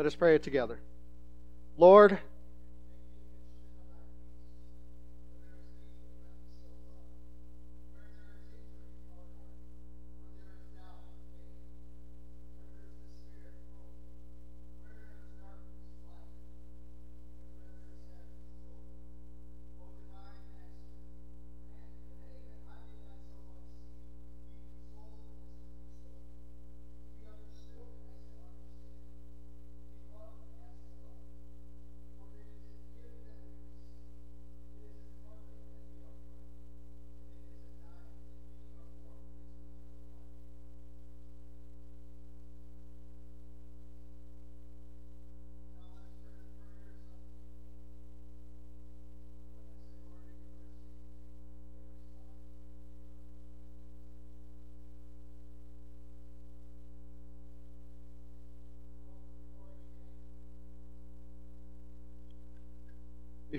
Let 0.00 0.06
us 0.06 0.14
pray 0.14 0.34
it 0.34 0.42
together. 0.42 0.80
Lord, 1.76 2.18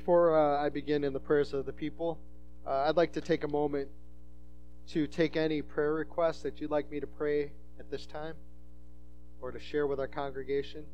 Before 0.01 0.36
uh, 0.36 0.60
I 0.60 0.70
begin 0.70 1.03
in 1.03 1.13
the 1.13 1.20
prayers 1.20 1.53
of 1.53 1.67
the 1.67 1.72
people, 1.72 2.17
uh, 2.65 2.86
I'd 2.88 2.98
like 2.98 3.13
to 3.13 3.22
take 3.22 3.43
a 3.43 3.48
moment 3.48 3.88
to 4.88 5.05
take 5.05 5.38
any 5.38 5.62
prayer 5.62 5.93
requests 5.93 6.41
that 6.41 6.60
you'd 6.60 6.72
like 6.72 6.89
me 6.89 7.00
to 7.00 7.05
pray 7.05 7.51
at 7.79 7.91
this 7.91 8.08
time 8.08 8.34
or 9.41 9.51
to 9.51 9.60
share 9.60 9.86
with 9.86 10.00
our 10.00 10.08
congregation. 10.08 10.86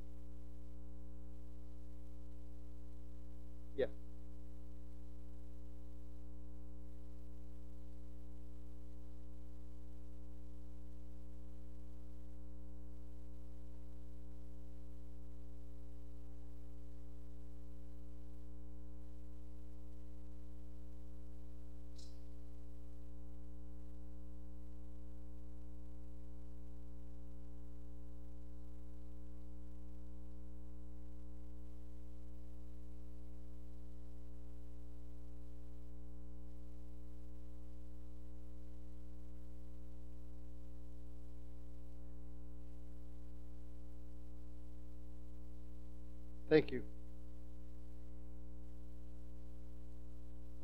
Thank 46.58 46.72
you. 46.72 46.82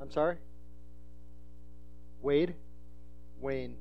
I'm 0.02 0.10
sorry? 0.10 0.38
Wade? 2.24 2.56
Wayne. 3.40 3.76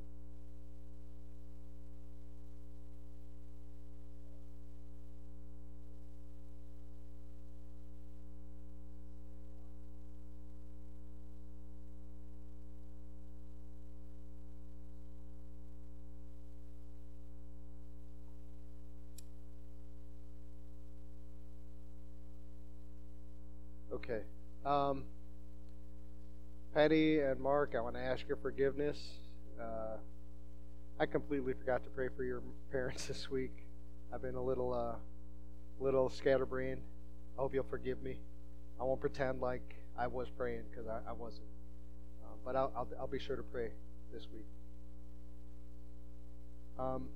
Okay. 24.03 24.23
Um, 24.65 25.05
Patty 26.73 27.19
and 27.19 27.39
Mark, 27.39 27.73
I 27.77 27.79
want 27.79 27.95
to 27.95 28.01
ask 28.01 28.27
your 28.27 28.35
forgiveness. 28.35 28.99
Uh, 29.57 29.97
I 30.99 31.05
completely 31.05 31.53
forgot 31.53 31.85
to 31.85 31.89
pray 31.89 32.09
for 32.15 32.25
your 32.25 32.41
parents 32.69 33.05
this 33.07 33.29
week. 33.29 33.65
I've 34.13 34.21
been 34.21 34.35
a 34.35 34.43
little, 34.43 34.73
uh, 34.73 34.95
little 35.79 36.09
scatterbrained. 36.09 36.81
I 37.37 37.41
hope 37.41 37.53
you'll 37.53 37.63
forgive 37.63 38.03
me. 38.03 38.19
I 38.79 38.83
won't 38.83 38.99
pretend 38.99 39.39
like 39.39 39.75
I 39.97 40.07
was 40.07 40.29
praying 40.29 40.63
because 40.69 40.85
I, 40.87 40.99
I, 41.09 41.13
wasn't. 41.13 41.47
Uh, 42.23 42.35
but 42.43 42.57
I'll, 42.57 42.73
I'll, 42.75 42.87
I'll, 42.99 43.07
be 43.07 43.19
sure 43.19 43.37
to 43.37 43.43
pray 43.43 43.69
this 44.13 44.27
week. 44.33 44.45
Um, 46.77 47.07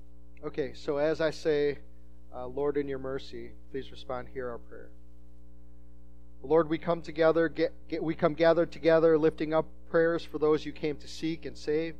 okay, 0.42 0.72
so 0.74 0.96
as 0.96 1.20
I 1.20 1.30
say, 1.30 1.78
uh, 2.34 2.46
Lord, 2.46 2.78
in 2.78 2.88
your 2.88 2.98
mercy, 2.98 3.50
please 3.70 3.90
respond. 3.90 4.28
Hear 4.32 4.48
our 4.48 4.58
prayer. 4.58 4.90
Lord, 6.42 6.68
we 6.68 6.78
come 6.78 7.02
together, 7.02 7.48
get, 7.48 7.72
get, 7.88 8.02
we 8.02 8.14
come 8.14 8.34
gathered 8.34 8.70
together, 8.70 9.18
lifting 9.18 9.52
up 9.52 9.66
prayers 9.90 10.24
for 10.24 10.38
those 10.38 10.64
you 10.64 10.72
came 10.72 10.96
to 10.96 11.08
seek 11.08 11.44
and 11.44 11.56
save. 11.56 11.94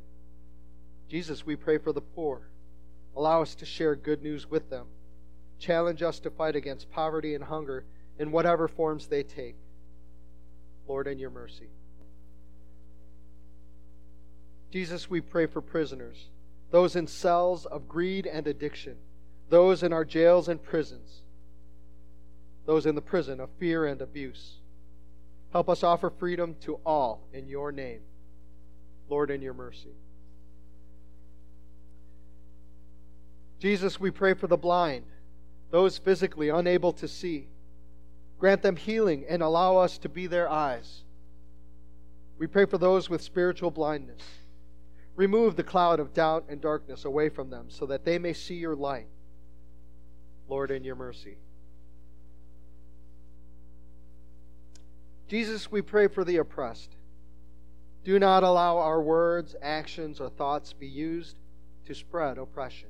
Jesus, 1.09 1.45
we 1.45 1.55
pray 1.55 1.77
for 1.77 1.91
the 1.91 2.01
poor. 2.01 2.41
Allow 3.15 3.41
us 3.41 3.55
to 3.55 3.65
share 3.65 3.95
good 3.95 4.21
news 4.21 4.49
with 4.49 4.69
them. 4.69 4.87
Challenge 5.59 6.01
us 6.03 6.19
to 6.19 6.29
fight 6.29 6.55
against 6.55 6.91
poverty 6.91 7.35
and 7.35 7.43
hunger 7.43 7.83
in 8.17 8.31
whatever 8.31 8.67
forms 8.67 9.07
they 9.07 9.23
take. 9.23 9.55
Lord, 10.87 11.07
in 11.07 11.19
your 11.19 11.29
mercy. 11.29 11.69
Jesus, 14.71 15.09
we 15.09 15.19
pray 15.19 15.47
for 15.47 15.61
prisoners, 15.61 16.29
those 16.71 16.95
in 16.95 17.07
cells 17.07 17.65
of 17.65 17.87
greed 17.87 18.25
and 18.25 18.47
addiction, 18.47 18.95
those 19.49 19.83
in 19.83 19.91
our 19.91 20.05
jails 20.05 20.47
and 20.47 20.61
prisons 20.61 21.23
those 22.69 22.85
in 22.85 22.93
the 22.93 23.01
prison 23.01 23.39
of 23.39 23.49
fear 23.57 23.87
and 23.87 23.99
abuse. 23.99 24.59
Help 25.51 25.67
us 25.69 25.81
offer 25.81 26.11
freedom 26.11 26.55
to 26.61 26.75
all 26.85 27.27
in 27.33 27.47
your 27.47 27.71
name, 27.71 28.01
Lord, 29.09 29.31
in 29.31 29.41
your 29.41 29.55
mercy. 29.55 29.95
Jesus, 33.57 33.99
we 33.99 34.11
pray 34.11 34.35
for 34.35 34.45
the 34.45 34.55
blind, 34.55 35.05
those 35.71 35.97
physically 35.97 36.49
unable 36.49 36.93
to 36.93 37.07
see. 37.07 37.47
Grant 38.37 38.61
them 38.61 38.75
healing 38.75 39.25
and 39.27 39.41
allow 39.41 39.77
us 39.77 39.97
to 39.97 40.07
be 40.07 40.27
their 40.27 40.47
eyes. 40.47 41.01
We 42.37 42.45
pray 42.45 42.65
for 42.65 42.77
those 42.77 43.09
with 43.09 43.23
spiritual 43.23 43.71
blindness. 43.71 44.21
Remove 45.15 45.55
the 45.55 45.63
cloud 45.63 45.99
of 45.99 46.13
doubt 46.13 46.45
and 46.49 46.61
darkness 46.61 47.03
away 47.03 47.29
from 47.29 47.49
them 47.49 47.71
so 47.71 47.87
that 47.87 48.05
they 48.05 48.19
may 48.19 48.33
see 48.33 48.57
your 48.57 48.75
light. 48.75 49.07
Lord, 50.47 50.69
in 50.69 50.83
your 50.83 50.95
mercy. 50.95 51.39
Jesus, 55.29 55.71
we 55.71 55.83
pray 55.83 56.07
for 56.07 56.23
the 56.23 56.37
oppressed. 56.37 56.95
Do 58.03 58.17
not 58.17 58.41
allow 58.41 58.79
our 58.79 58.99
words, 58.99 59.55
actions, 59.61 60.19
or 60.19 60.27
thoughts 60.27 60.73
be 60.73 60.87
used 60.87 61.37
to 61.85 61.93
spread 61.93 62.39
oppression. 62.39 62.89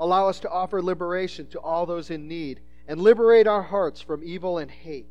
Allow 0.00 0.28
us 0.28 0.40
to 0.40 0.50
offer 0.50 0.82
liberation 0.82 1.46
to 1.48 1.60
all 1.60 1.86
those 1.86 2.10
in 2.10 2.26
need 2.26 2.60
and 2.88 3.00
liberate 3.00 3.46
our 3.46 3.62
hearts 3.62 4.00
from 4.00 4.24
evil 4.24 4.58
and 4.58 4.68
hate. 4.68 5.06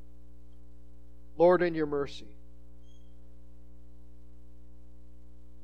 Lord, 1.38 1.62
in 1.62 1.74
your 1.74 1.86
mercy. 1.86 2.36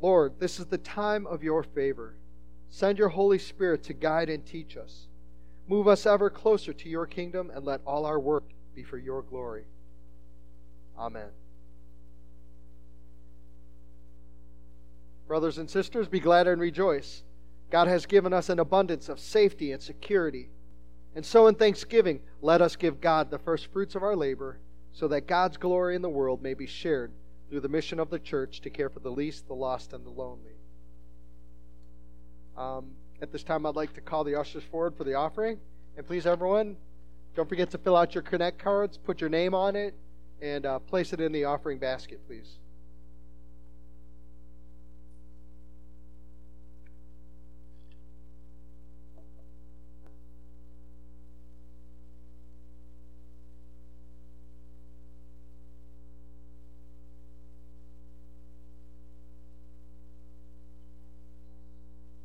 Lord, 0.01 0.39
this 0.39 0.57
is 0.57 0.67
the 0.67 0.77
time 0.77 1.27
of 1.27 1.43
your 1.43 1.63
favor. 1.63 2.15
Send 2.69 2.97
your 2.97 3.09
Holy 3.09 3.39
Spirit 3.39 3.83
to 3.83 3.93
guide 3.93 4.29
and 4.29 4.45
teach 4.45 4.77
us. 4.77 5.07
Move 5.67 5.89
us 5.89 6.05
ever 6.05 6.29
closer 6.29 6.71
to 6.71 6.87
your 6.87 7.05
kingdom 7.05 7.51
and 7.53 7.65
let 7.65 7.81
all 7.85 8.05
our 8.05 8.19
work 8.19 8.45
be 8.73 8.83
for 8.83 8.97
your 8.97 9.21
glory. 9.21 9.65
Amen. 10.99 11.29
Brothers 15.27 15.57
and 15.57 15.69
sisters, 15.69 16.07
be 16.07 16.19
glad 16.19 16.47
and 16.47 16.59
rejoice. 16.59 17.23
God 17.69 17.87
has 17.87 18.05
given 18.05 18.33
us 18.33 18.49
an 18.49 18.59
abundance 18.59 19.07
of 19.07 19.19
safety 19.19 19.71
and 19.71 19.81
security. 19.81 20.49
And 21.15 21.25
so, 21.25 21.47
in 21.47 21.55
thanksgiving, 21.55 22.19
let 22.41 22.61
us 22.61 22.75
give 22.75 22.99
God 22.99 23.31
the 23.31 23.39
first 23.39 23.67
fruits 23.71 23.95
of 23.95 24.03
our 24.03 24.15
labor, 24.15 24.59
so 24.91 25.07
that 25.07 25.27
God's 25.27 25.57
glory 25.57 25.95
in 25.95 26.01
the 26.01 26.09
world 26.09 26.41
may 26.41 26.53
be 26.53 26.65
shared 26.65 27.11
through 27.49 27.61
the 27.61 27.69
mission 27.69 27.99
of 27.99 28.09
the 28.09 28.19
church 28.19 28.59
to 28.61 28.69
care 28.69 28.89
for 28.89 28.99
the 28.99 29.11
least, 29.11 29.47
the 29.47 29.53
lost, 29.53 29.93
and 29.93 30.05
the 30.05 30.09
lonely. 30.09 30.57
Um, 32.57 32.91
at 33.21 33.31
this 33.31 33.43
time, 33.43 33.65
I'd 33.65 33.75
like 33.75 33.93
to 33.93 34.01
call 34.01 34.23
the 34.23 34.35
ushers 34.35 34.63
forward 34.63 34.95
for 34.97 35.03
the 35.03 35.13
offering. 35.13 35.59
And 35.95 36.05
please, 36.05 36.25
everyone, 36.25 36.75
don't 37.35 37.47
forget 37.47 37.69
to 37.71 37.77
fill 37.77 37.95
out 37.95 38.15
your 38.15 38.21
Connect 38.21 38.59
cards, 38.59 38.97
put 38.97 39.21
your 39.21 39.29
name 39.29 39.53
on 39.53 39.75
it, 39.75 39.93
and 40.41 40.65
uh, 40.65 40.79
place 40.79 41.13
it 41.13 41.19
in 41.19 41.31
the 41.31 41.45
offering 41.45 41.77
basket, 41.79 42.19
please. 42.27 42.59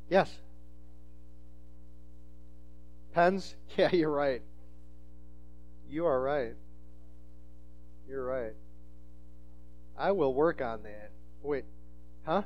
Yes. 0.09 0.39
Pens? 3.13 3.55
Yeah, 3.77 3.91
you're 3.91 4.09
right. 4.11 4.41
You 5.89 6.05
are 6.05 6.21
right. 6.21 6.55
You're 8.07 8.25
right. 8.25 8.53
I 9.97 10.11
will 10.11 10.33
work 10.33 10.61
on 10.61 10.83
that. 10.83 11.11
Wait, 11.41 11.65
huh? 12.25 12.43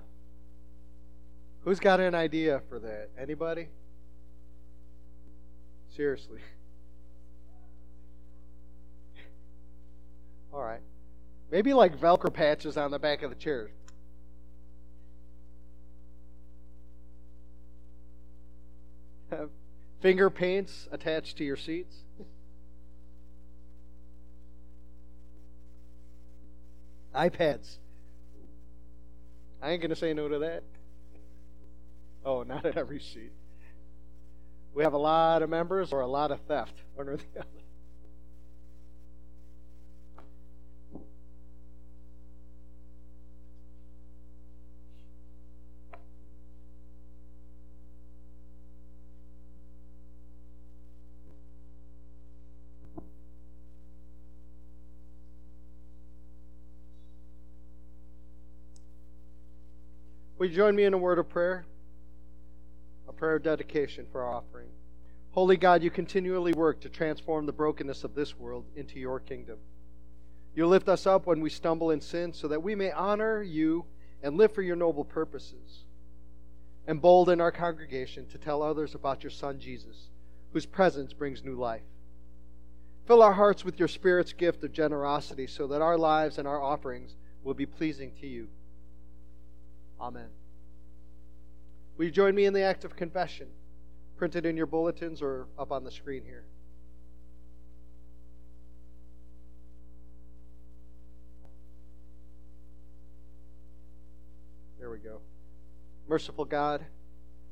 Who's 1.63 1.79
got 1.79 1.99
an 1.99 2.15
idea 2.15 2.61
for 2.69 2.79
that? 2.79 3.09
Anybody? 3.17 3.67
Seriously. 5.95 6.39
All 10.53 10.63
right. 10.63 10.81
Maybe 11.51 11.73
like 11.73 11.99
Velcro 11.99 12.31
patches 12.33 12.77
on 12.77 12.91
the 12.91 12.99
back 12.99 13.23
of 13.23 13.29
the 13.31 13.35
chairs. 13.35 13.71
Finger 20.01 20.29
paints 20.29 20.87
attached 20.91 21.37
to 21.37 21.43
your 21.43 21.57
seats. 21.57 22.03
iPads. 27.13 27.77
I 29.61 29.71
ain't 29.71 29.81
going 29.81 29.89
to 29.89 29.95
say 29.95 30.13
no 30.13 30.27
to 30.29 30.39
that. 30.39 30.63
Oh, 32.25 32.43
not 32.47 32.65
at 32.65 32.77
every 32.77 32.99
seat. 32.99 33.31
We 34.73 34.83
have 34.83 34.93
a 34.93 34.97
lot 34.99 35.41
of 35.41 35.49
members 35.49 35.91
or 35.91 36.01
a 36.01 36.07
lot 36.07 36.31
of 36.31 36.39
theft, 36.41 36.75
one 36.95 37.09
or 37.09 37.17
the 37.17 37.39
other. 37.39 37.47
Will 60.39 60.45
you 60.47 60.55
join 60.55 60.73
me 60.73 60.85
in 60.85 60.93
a 60.93 60.97
word 60.97 61.19
of 61.19 61.27
prayer? 61.27 61.65
A 63.09 63.11
prayer 63.11 63.35
of 63.35 63.43
dedication 63.43 64.07
for 64.09 64.23
our 64.23 64.35
offering. 64.35 64.69
Holy 65.31 65.57
God, 65.57 65.83
you 65.83 65.91
continually 65.91 66.53
work 66.53 66.79
to 66.79 66.89
transform 66.89 67.45
the 67.45 67.51
brokenness 67.51 68.05
of 68.05 68.15
this 68.15 68.39
world 68.39 68.63
into 68.73 69.01
your 69.01 69.19
kingdom. 69.19 69.57
You 70.55 70.65
lift 70.65 70.87
us 70.87 71.05
up 71.05 71.27
when 71.27 71.41
we 71.41 71.49
stumble 71.49 71.91
in 71.91 71.99
sin 71.99 72.31
so 72.31 72.47
that 72.47 72.63
we 72.63 72.73
may 72.73 72.89
honor 72.89 73.43
you 73.43 73.83
and 74.23 74.37
live 74.37 74.53
for 74.53 74.61
your 74.61 74.77
noble 74.77 75.03
purposes. 75.03 75.83
Embolden 76.87 77.41
our 77.41 77.51
congregation 77.51 78.25
to 78.27 78.37
tell 78.37 78.63
others 78.63 78.95
about 78.95 79.23
your 79.23 79.31
Son 79.31 79.59
Jesus, 79.59 80.07
whose 80.53 80.65
presence 80.65 81.11
brings 81.11 81.43
new 81.43 81.55
life. 81.55 81.83
Fill 83.07 83.21
our 83.21 83.33
hearts 83.33 83.65
with 83.65 83.77
your 83.77 83.89
Spirit's 83.89 84.31
gift 84.31 84.63
of 84.63 84.71
generosity 84.71 85.47
so 85.47 85.67
that 85.67 85.81
our 85.81 85.97
lives 85.97 86.37
and 86.37 86.47
our 86.47 86.61
offerings 86.61 87.17
will 87.43 87.53
be 87.53 87.65
pleasing 87.65 88.13
to 88.21 88.27
you. 88.27 88.47
Amen. 89.99 90.29
Will 91.97 92.05
you 92.05 92.11
join 92.11 92.33
me 92.33 92.45
in 92.45 92.53
the 92.53 92.61
act 92.61 92.85
of 92.85 92.95
confession, 92.95 93.47
printed 94.15 94.45
in 94.45 94.55
your 94.55 94.65
bulletins 94.65 95.21
or 95.21 95.47
up 95.57 95.71
on 95.71 95.83
the 95.83 95.91
screen 95.91 96.23
here? 96.23 96.45
There 104.79 104.89
we 104.89 104.99
go. 104.99 105.19
Merciful 106.07 106.45
God, 106.45 106.85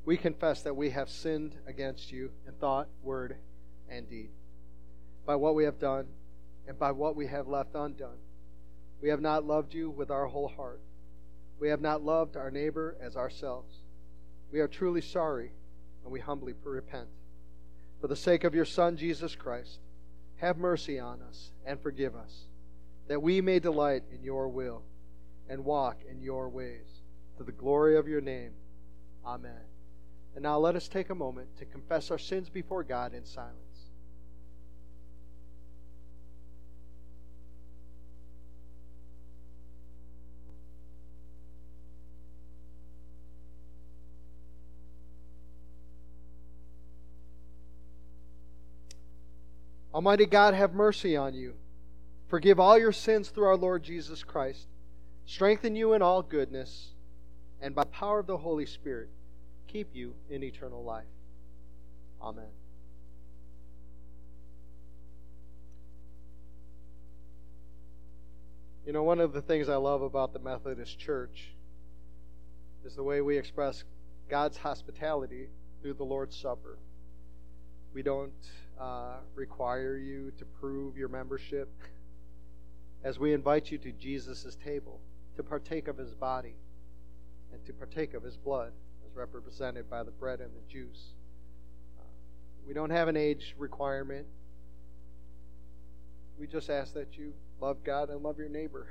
we 0.06 0.16
confess 0.16 0.62
that 0.62 0.74
we 0.74 0.88
have 0.90 1.10
sinned 1.10 1.54
against 1.66 2.10
you 2.10 2.30
in 2.46 2.54
thought, 2.54 2.88
word, 3.02 3.36
and 3.90 4.08
deed. 4.08 4.30
By 5.26 5.36
what 5.36 5.54
we 5.54 5.64
have 5.64 5.78
done 5.78 6.06
and 6.66 6.78
by 6.78 6.92
what 6.92 7.14
we 7.14 7.26
have 7.26 7.46
left 7.46 7.74
undone. 7.74 8.16
We 9.02 9.10
have 9.10 9.20
not 9.20 9.44
loved 9.44 9.74
you 9.74 9.90
with 9.90 10.10
our 10.10 10.26
whole 10.26 10.48
heart. 10.48 10.80
We 11.58 11.68
have 11.68 11.80
not 11.80 12.04
loved 12.04 12.36
our 12.36 12.50
neighbor 12.50 12.96
as 13.00 13.16
ourselves. 13.16 13.74
We 14.52 14.60
are 14.60 14.68
truly 14.68 15.00
sorry, 15.00 15.52
and 16.04 16.12
we 16.12 16.20
humbly 16.20 16.54
repent. 16.62 17.08
For 18.00 18.06
the 18.06 18.16
sake 18.16 18.44
of 18.44 18.54
your 18.54 18.64
Son, 18.64 18.96
Jesus 18.96 19.34
Christ, 19.34 19.80
have 20.36 20.56
mercy 20.56 20.98
on 20.98 21.20
us 21.20 21.50
and 21.66 21.80
forgive 21.80 22.14
us, 22.14 22.44
that 23.08 23.22
we 23.22 23.40
may 23.40 23.58
delight 23.58 24.04
in 24.12 24.22
your 24.22 24.48
will 24.48 24.82
and 25.48 25.64
walk 25.64 26.02
in 26.08 26.20
your 26.20 26.48
ways, 26.48 27.02
to 27.38 27.42
the 27.42 27.52
glory 27.52 27.96
of 27.96 28.06
your 28.06 28.20
name. 28.20 28.52
Amen. 29.26 29.64
And 30.34 30.42
now 30.42 30.58
let 30.58 30.76
us 30.76 30.86
take 30.86 31.10
a 31.10 31.14
moment 31.14 31.56
to 31.58 31.64
confess 31.64 32.10
our 32.10 32.18
sins 32.18 32.48
before 32.48 32.84
God 32.84 33.14
in 33.14 33.24
silence. 33.24 33.67
Almighty 49.98 50.26
God, 50.26 50.54
have 50.54 50.74
mercy 50.74 51.16
on 51.16 51.34
you. 51.34 51.54
Forgive 52.28 52.60
all 52.60 52.78
your 52.78 52.92
sins 52.92 53.30
through 53.30 53.48
our 53.48 53.56
Lord 53.56 53.82
Jesus 53.82 54.22
Christ. 54.22 54.68
Strengthen 55.26 55.74
you 55.74 55.92
in 55.92 56.02
all 56.02 56.22
goodness, 56.22 56.90
and 57.60 57.74
by 57.74 57.82
power 57.82 58.20
of 58.20 58.28
the 58.28 58.36
Holy 58.36 58.64
Spirit, 58.64 59.08
keep 59.66 59.88
you 59.92 60.14
in 60.30 60.44
eternal 60.44 60.84
life. 60.84 61.08
Amen. 62.22 62.44
You 68.86 68.92
know, 68.92 69.02
one 69.02 69.18
of 69.18 69.32
the 69.32 69.42
things 69.42 69.68
I 69.68 69.74
love 69.74 70.02
about 70.02 70.32
the 70.32 70.38
Methodist 70.38 70.96
Church 71.00 71.54
is 72.84 72.94
the 72.94 73.02
way 73.02 73.20
we 73.20 73.36
express 73.36 73.82
God's 74.30 74.58
hospitality 74.58 75.48
through 75.82 75.94
the 75.94 76.04
Lord's 76.04 76.36
Supper. 76.36 76.78
We 77.92 78.04
don't 78.04 78.30
uh, 78.80 79.16
require 79.34 79.96
you 79.96 80.32
to 80.38 80.44
prove 80.44 80.96
your 80.96 81.08
membership 81.08 81.68
as 83.02 83.18
we 83.18 83.32
invite 83.32 83.70
you 83.70 83.78
to 83.78 83.92
Jesus' 83.92 84.56
table 84.64 85.00
to 85.36 85.42
partake 85.42 85.88
of 85.88 85.96
his 85.96 86.14
body 86.14 86.54
and 87.52 87.64
to 87.66 87.72
partake 87.72 88.14
of 88.14 88.22
his 88.22 88.36
blood 88.36 88.72
as 89.06 89.16
represented 89.16 89.88
by 89.88 90.02
the 90.02 90.10
bread 90.10 90.40
and 90.40 90.50
the 90.50 90.72
juice. 90.72 91.14
Uh, 91.98 92.02
we 92.66 92.74
don't 92.74 92.90
have 92.90 93.08
an 93.08 93.16
age 93.16 93.54
requirement. 93.58 94.26
We 96.38 96.46
just 96.46 96.70
ask 96.70 96.94
that 96.94 97.16
you 97.16 97.32
love 97.60 97.82
God 97.84 98.10
and 98.10 98.22
love 98.22 98.38
your 98.38 98.48
neighbor. 98.48 98.88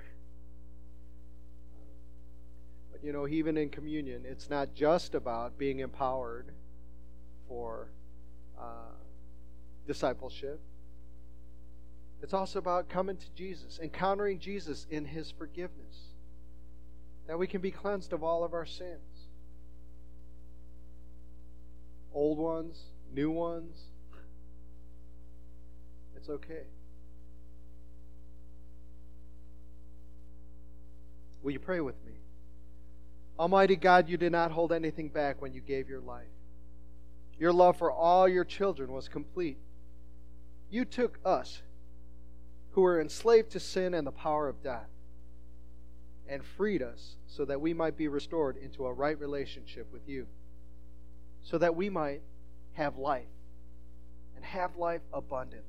But 2.91 3.03
you 3.03 3.13
know, 3.13 3.27
even 3.27 3.57
in 3.57 3.69
communion, 3.69 4.23
it's 4.25 4.49
not 4.49 4.73
just 4.73 5.15
about 5.15 5.57
being 5.57 5.79
empowered 5.79 6.51
for 7.47 7.89
uh, 8.59 8.95
discipleship. 9.87 10.59
It's 12.21 12.33
also 12.33 12.59
about 12.59 12.89
coming 12.89 13.17
to 13.17 13.29
Jesus, 13.35 13.79
encountering 13.81 14.39
Jesus 14.39 14.85
in 14.89 15.05
his 15.05 15.31
forgiveness, 15.31 16.13
that 17.27 17.39
we 17.39 17.47
can 17.47 17.61
be 17.61 17.71
cleansed 17.71 18.13
of 18.13 18.23
all 18.23 18.43
of 18.43 18.53
our 18.53 18.65
sins 18.65 19.27
old 22.17 22.39
ones, 22.39 22.81
new 23.13 23.29
ones. 23.29 23.77
It's 26.15 26.27
okay. 26.27 26.63
Will 31.43 31.51
you 31.51 31.59
pray 31.59 31.79
with 31.79 31.95
me? 32.03 32.13
Almighty 33.37 33.75
God, 33.75 34.09
you 34.09 34.17
did 34.17 34.31
not 34.31 34.49
hold 34.49 34.73
anything 34.73 35.09
back 35.09 35.39
when 35.43 35.53
you 35.53 35.61
gave 35.61 35.87
your 35.87 36.01
life. 36.01 36.25
Your 37.37 37.53
love 37.53 37.77
for 37.77 37.91
all 37.91 38.27
your 38.27 38.43
children 38.43 38.91
was 38.91 39.07
complete. 39.07 39.59
You 40.69 40.85
took 40.85 41.19
us, 41.23 41.61
who 42.71 42.81
were 42.81 43.01
enslaved 43.01 43.51
to 43.51 43.59
sin 43.59 43.93
and 43.93 44.05
the 44.05 44.11
power 44.11 44.47
of 44.47 44.61
death, 44.61 44.89
and 46.27 46.43
freed 46.43 46.81
us 46.81 47.15
so 47.25 47.45
that 47.45 47.61
we 47.61 47.73
might 47.73 47.97
be 47.97 48.07
restored 48.07 48.57
into 48.57 48.85
a 48.85 48.93
right 48.93 49.19
relationship 49.19 49.91
with 49.91 50.07
you, 50.07 50.27
so 51.41 51.57
that 51.57 51.75
we 51.75 51.89
might 51.89 52.21
have 52.73 52.97
life 52.97 53.25
and 54.35 54.43
have 54.43 54.75
life 54.75 55.01
abundantly. 55.13 55.63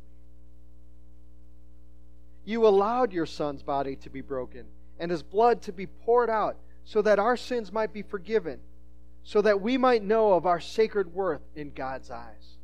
You 2.45 2.67
allowed 2.67 3.13
your 3.13 3.27
Son's 3.27 3.63
body 3.63 3.95
to 3.97 4.11
be 4.11 4.21
broken 4.21 4.67
and 4.99 5.11
his 5.11 5.23
blood 5.23 5.63
to 5.63 5.73
be 5.73 5.87
poured 5.87 6.31
out 6.31 6.57
so 6.85 7.03
that 7.03 7.19
our 7.19 7.37
sins 7.37 7.73
might 7.73 7.93
be 7.93 8.03
forgiven, 8.03 8.59
so 9.23 9.43
that 9.43 9.61
we 9.61 9.77
might 9.77 10.03
know 10.03 10.33
of 10.33 10.47
our 10.47 10.59
sacred 10.59 11.15
worth 11.15 11.43
in 11.55 11.71
God's 11.71 12.11
eyes. 12.11 12.58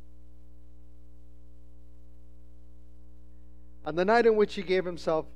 On 3.85 3.95
the 3.95 4.05
night 4.05 4.25
in 4.25 4.35
which 4.35 4.55
he 4.55 4.63
gave 4.63 4.83
himself 4.83 5.27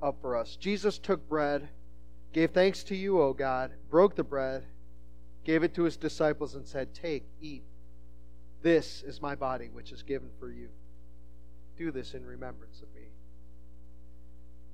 up 0.00 0.20
for 0.20 0.36
us, 0.36 0.54
Jesus 0.56 0.96
took 0.96 1.28
bread, 1.28 1.68
gave 2.32 2.52
thanks 2.52 2.84
to 2.84 2.94
you, 2.94 3.20
O 3.20 3.32
God, 3.32 3.72
broke 3.90 4.14
the 4.14 4.22
bread, 4.22 4.64
gave 5.44 5.64
it 5.64 5.74
to 5.74 5.82
his 5.82 5.96
disciples, 5.96 6.54
and 6.54 6.66
said, 6.66 6.94
Take, 6.94 7.24
eat. 7.40 7.64
This 8.62 9.02
is 9.02 9.20
my 9.20 9.34
body, 9.34 9.70
which 9.72 9.90
is 9.90 10.02
given 10.02 10.30
for 10.38 10.50
you. 10.50 10.68
Do 11.76 11.90
this 11.90 12.14
in 12.14 12.24
remembrance 12.24 12.80
of 12.80 12.94
me. 12.94 13.08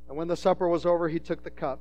And 0.09 0.17
when 0.17 0.29
the 0.29 0.37
supper 0.37 0.69
was 0.69 0.85
over, 0.85 1.09
he 1.09 1.19
took 1.19 1.43
the 1.43 1.51
cup, 1.51 1.81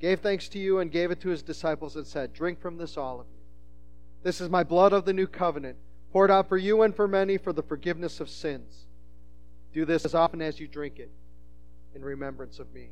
gave 0.00 0.20
thanks 0.20 0.48
to 0.48 0.58
you, 0.58 0.78
and 0.78 0.90
gave 0.90 1.10
it 1.10 1.20
to 1.20 1.28
his 1.28 1.42
disciples, 1.42 1.96
and 1.96 2.06
said, 2.06 2.32
Drink 2.32 2.60
from 2.60 2.78
this, 2.78 2.96
all 2.96 3.20
of 3.20 3.26
you. 3.26 3.42
This 4.22 4.40
is 4.40 4.48
my 4.48 4.64
blood 4.64 4.94
of 4.94 5.04
the 5.04 5.12
new 5.12 5.26
covenant, 5.26 5.76
poured 6.12 6.30
out 6.30 6.48
for 6.48 6.56
you 6.56 6.80
and 6.80 6.96
for 6.96 7.06
many 7.06 7.36
for 7.36 7.52
the 7.52 7.62
forgiveness 7.62 8.20
of 8.20 8.30
sins. 8.30 8.86
Do 9.74 9.84
this 9.84 10.04
as 10.04 10.14
often 10.14 10.40
as 10.40 10.60
you 10.60 10.68
drink 10.68 11.00
it 11.00 11.10
in 11.96 12.04
remembrance 12.04 12.60
of 12.60 12.72
me. 12.72 12.90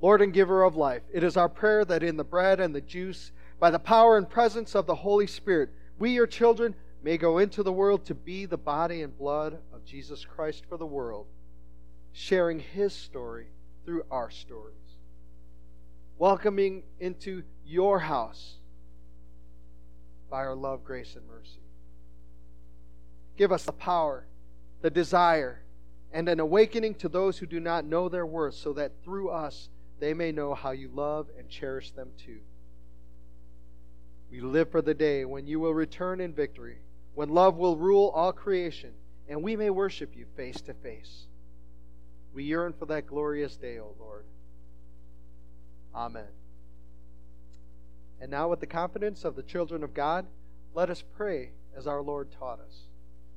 Lord 0.00 0.22
and 0.22 0.32
giver 0.32 0.62
of 0.62 0.74
life, 0.74 1.02
it 1.12 1.22
is 1.22 1.36
our 1.36 1.50
prayer 1.50 1.84
that 1.84 2.02
in 2.02 2.16
the 2.16 2.24
bread 2.24 2.60
and 2.60 2.74
the 2.74 2.80
juice, 2.80 3.30
by 3.60 3.70
the 3.70 3.78
power 3.78 4.16
and 4.16 4.28
presence 4.28 4.74
of 4.74 4.86
the 4.86 4.94
Holy 4.94 5.26
Spirit, 5.26 5.68
we, 5.98 6.10
your 6.10 6.26
children, 6.26 6.74
may 7.02 7.18
go 7.18 7.38
into 7.38 7.62
the 7.62 7.72
world 7.72 8.06
to 8.06 8.14
be 8.14 8.46
the 8.46 8.56
body 8.56 9.02
and 9.02 9.16
blood 9.16 9.58
of 9.72 9.84
Jesus 9.84 10.24
Christ 10.24 10.64
for 10.66 10.78
the 10.78 10.86
world, 10.86 11.26
sharing 12.12 12.60
His 12.60 12.94
story 12.94 13.48
through 13.84 14.04
our 14.10 14.30
stories. 14.30 14.76
Welcoming 16.16 16.84
into 17.00 17.42
your 17.66 17.98
house 17.98 18.54
by 20.30 20.38
our 20.38 20.54
love, 20.54 20.84
grace, 20.84 21.16
and 21.16 21.26
mercy. 21.26 21.63
Give 23.36 23.52
us 23.52 23.64
the 23.64 23.72
power, 23.72 24.26
the 24.80 24.90
desire, 24.90 25.62
and 26.12 26.28
an 26.28 26.38
awakening 26.40 26.94
to 26.96 27.08
those 27.08 27.38
who 27.38 27.46
do 27.46 27.58
not 27.58 27.84
know 27.84 28.08
their 28.08 28.26
worth, 28.26 28.54
so 28.54 28.72
that 28.74 28.92
through 29.02 29.30
us 29.30 29.68
they 29.98 30.14
may 30.14 30.32
know 30.32 30.54
how 30.54 30.70
you 30.70 30.88
love 30.88 31.28
and 31.38 31.48
cherish 31.48 31.90
them 31.90 32.10
too. 32.16 32.40
We 34.30 34.40
live 34.40 34.70
for 34.70 34.82
the 34.82 34.94
day 34.94 35.24
when 35.24 35.46
you 35.46 35.60
will 35.60 35.74
return 35.74 36.20
in 36.20 36.32
victory, 36.32 36.78
when 37.14 37.28
love 37.28 37.56
will 37.56 37.76
rule 37.76 38.12
all 38.14 38.32
creation, 38.32 38.90
and 39.28 39.42
we 39.42 39.56
may 39.56 39.70
worship 39.70 40.16
you 40.16 40.26
face 40.36 40.60
to 40.62 40.74
face. 40.74 41.26
We 42.32 42.44
yearn 42.44 42.72
for 42.72 42.86
that 42.86 43.06
glorious 43.06 43.56
day, 43.56 43.78
O 43.78 43.94
Lord. 43.98 44.24
Amen. 45.94 46.26
And 48.20 48.30
now, 48.30 48.48
with 48.48 48.60
the 48.60 48.66
confidence 48.66 49.24
of 49.24 49.36
the 49.36 49.42
children 49.42 49.84
of 49.84 49.94
God, 49.94 50.26
let 50.74 50.90
us 50.90 51.04
pray 51.16 51.50
as 51.76 51.86
our 51.86 52.02
Lord 52.02 52.28
taught 52.32 52.58
us. 52.60 52.88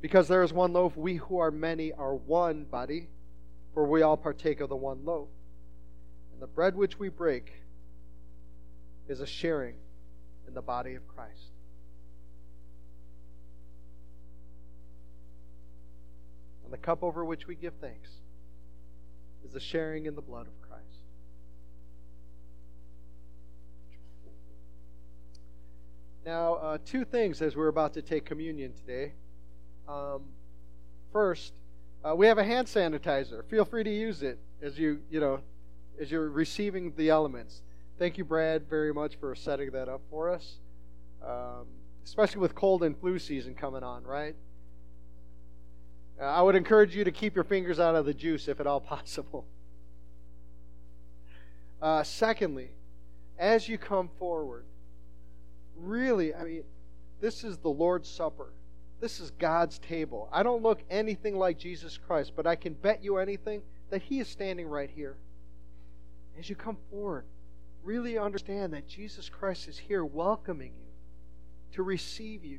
Because 0.00 0.28
there 0.28 0.42
is 0.42 0.52
one 0.52 0.72
loaf, 0.72 0.96
we 0.96 1.16
who 1.16 1.38
are 1.38 1.50
many 1.50 1.92
are 1.92 2.14
one 2.14 2.64
body, 2.64 3.08
for 3.74 3.86
we 3.86 4.02
all 4.02 4.16
partake 4.16 4.60
of 4.60 4.68
the 4.68 4.76
one 4.76 5.04
loaf. 5.04 5.28
And 6.32 6.40
the 6.40 6.46
bread 6.46 6.76
which 6.76 6.98
we 6.98 7.08
break 7.08 7.52
is 9.08 9.20
a 9.20 9.26
sharing 9.26 9.74
in 10.46 10.54
the 10.54 10.62
body 10.62 10.94
of 10.94 11.06
Christ. 11.08 11.50
And 16.64 16.72
the 16.72 16.78
cup 16.78 17.02
over 17.02 17.24
which 17.24 17.46
we 17.46 17.54
give 17.54 17.74
thanks 17.80 18.10
is 19.44 19.54
a 19.54 19.60
sharing 19.60 20.06
in 20.06 20.14
the 20.14 20.22
blood 20.22 20.46
of 20.46 20.60
Christ. 20.60 20.84
Now, 26.26 26.54
uh, 26.54 26.78
two 26.84 27.04
things 27.04 27.40
as 27.40 27.56
we're 27.56 27.68
about 27.68 27.94
to 27.94 28.02
take 28.02 28.26
communion 28.26 28.74
today. 28.74 29.14
Um, 29.88 30.22
first, 31.12 31.54
uh, 32.04 32.14
we 32.14 32.26
have 32.26 32.38
a 32.38 32.44
hand 32.44 32.68
sanitizer. 32.68 33.44
Feel 33.46 33.64
free 33.64 33.84
to 33.84 33.90
use 33.90 34.22
it 34.22 34.38
as 34.60 34.78
you 34.78 35.00
you 35.10 35.20
know 35.20 35.40
as 36.00 36.10
you're 36.10 36.28
receiving 36.28 36.92
the 36.96 37.10
elements. 37.10 37.62
Thank 37.98 38.18
you, 38.18 38.24
Brad, 38.24 38.68
very 38.68 38.92
much 38.92 39.16
for 39.16 39.34
setting 39.34 39.70
that 39.72 39.88
up 39.88 40.02
for 40.10 40.30
us. 40.30 40.58
Um, 41.26 41.66
especially 42.04 42.40
with 42.40 42.54
cold 42.54 42.82
and 42.82 42.96
flu 42.96 43.18
season 43.18 43.54
coming 43.54 43.82
on, 43.82 44.04
right? 44.04 44.36
Uh, 46.20 46.24
I 46.24 46.42
would 46.42 46.54
encourage 46.54 46.94
you 46.94 47.04
to 47.04 47.10
keep 47.10 47.34
your 47.34 47.44
fingers 47.44 47.80
out 47.80 47.94
of 47.94 48.06
the 48.06 48.14
juice 48.14 48.48
if 48.48 48.60
at 48.60 48.66
all 48.66 48.80
possible. 48.94 49.46
Uh, 51.80 52.02
secondly, 52.02 52.70
as 53.38 53.68
you 53.68 53.78
come 53.78 54.08
forward, 54.18 54.64
really, 55.76 56.34
I 56.34 56.44
mean, 56.44 56.64
this 57.20 57.44
is 57.44 57.58
the 57.58 57.68
Lord's 57.68 58.08
Supper. 58.08 58.52
This 59.00 59.20
is 59.20 59.30
God's 59.32 59.78
table. 59.78 60.28
I 60.32 60.42
don't 60.42 60.62
look 60.62 60.82
anything 60.90 61.38
like 61.38 61.58
Jesus 61.58 61.98
Christ, 61.98 62.32
but 62.34 62.46
I 62.46 62.56
can 62.56 62.74
bet 62.74 63.04
you 63.04 63.18
anything 63.18 63.62
that 63.90 64.02
He 64.02 64.18
is 64.18 64.28
standing 64.28 64.66
right 64.66 64.90
here. 64.90 65.16
As 66.38 66.50
you 66.50 66.56
come 66.56 66.76
forward, 66.90 67.24
really 67.84 68.18
understand 68.18 68.72
that 68.72 68.88
Jesus 68.88 69.28
Christ 69.28 69.68
is 69.68 69.78
here 69.78 70.04
welcoming 70.04 70.72
you, 70.78 70.92
to 71.72 71.82
receive 71.82 72.44
you, 72.44 72.58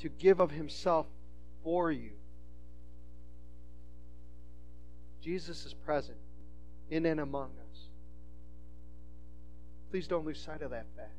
to 0.00 0.08
give 0.08 0.40
of 0.40 0.50
Himself 0.50 1.06
for 1.62 1.92
you. 1.92 2.10
Jesus 5.20 5.64
is 5.64 5.74
present 5.74 6.18
in 6.90 7.06
and 7.06 7.20
among 7.20 7.50
us. 7.50 7.78
Please 9.90 10.08
don't 10.08 10.24
lose 10.24 10.40
sight 10.40 10.62
of 10.62 10.70
that 10.70 10.86
fact. 10.96 11.10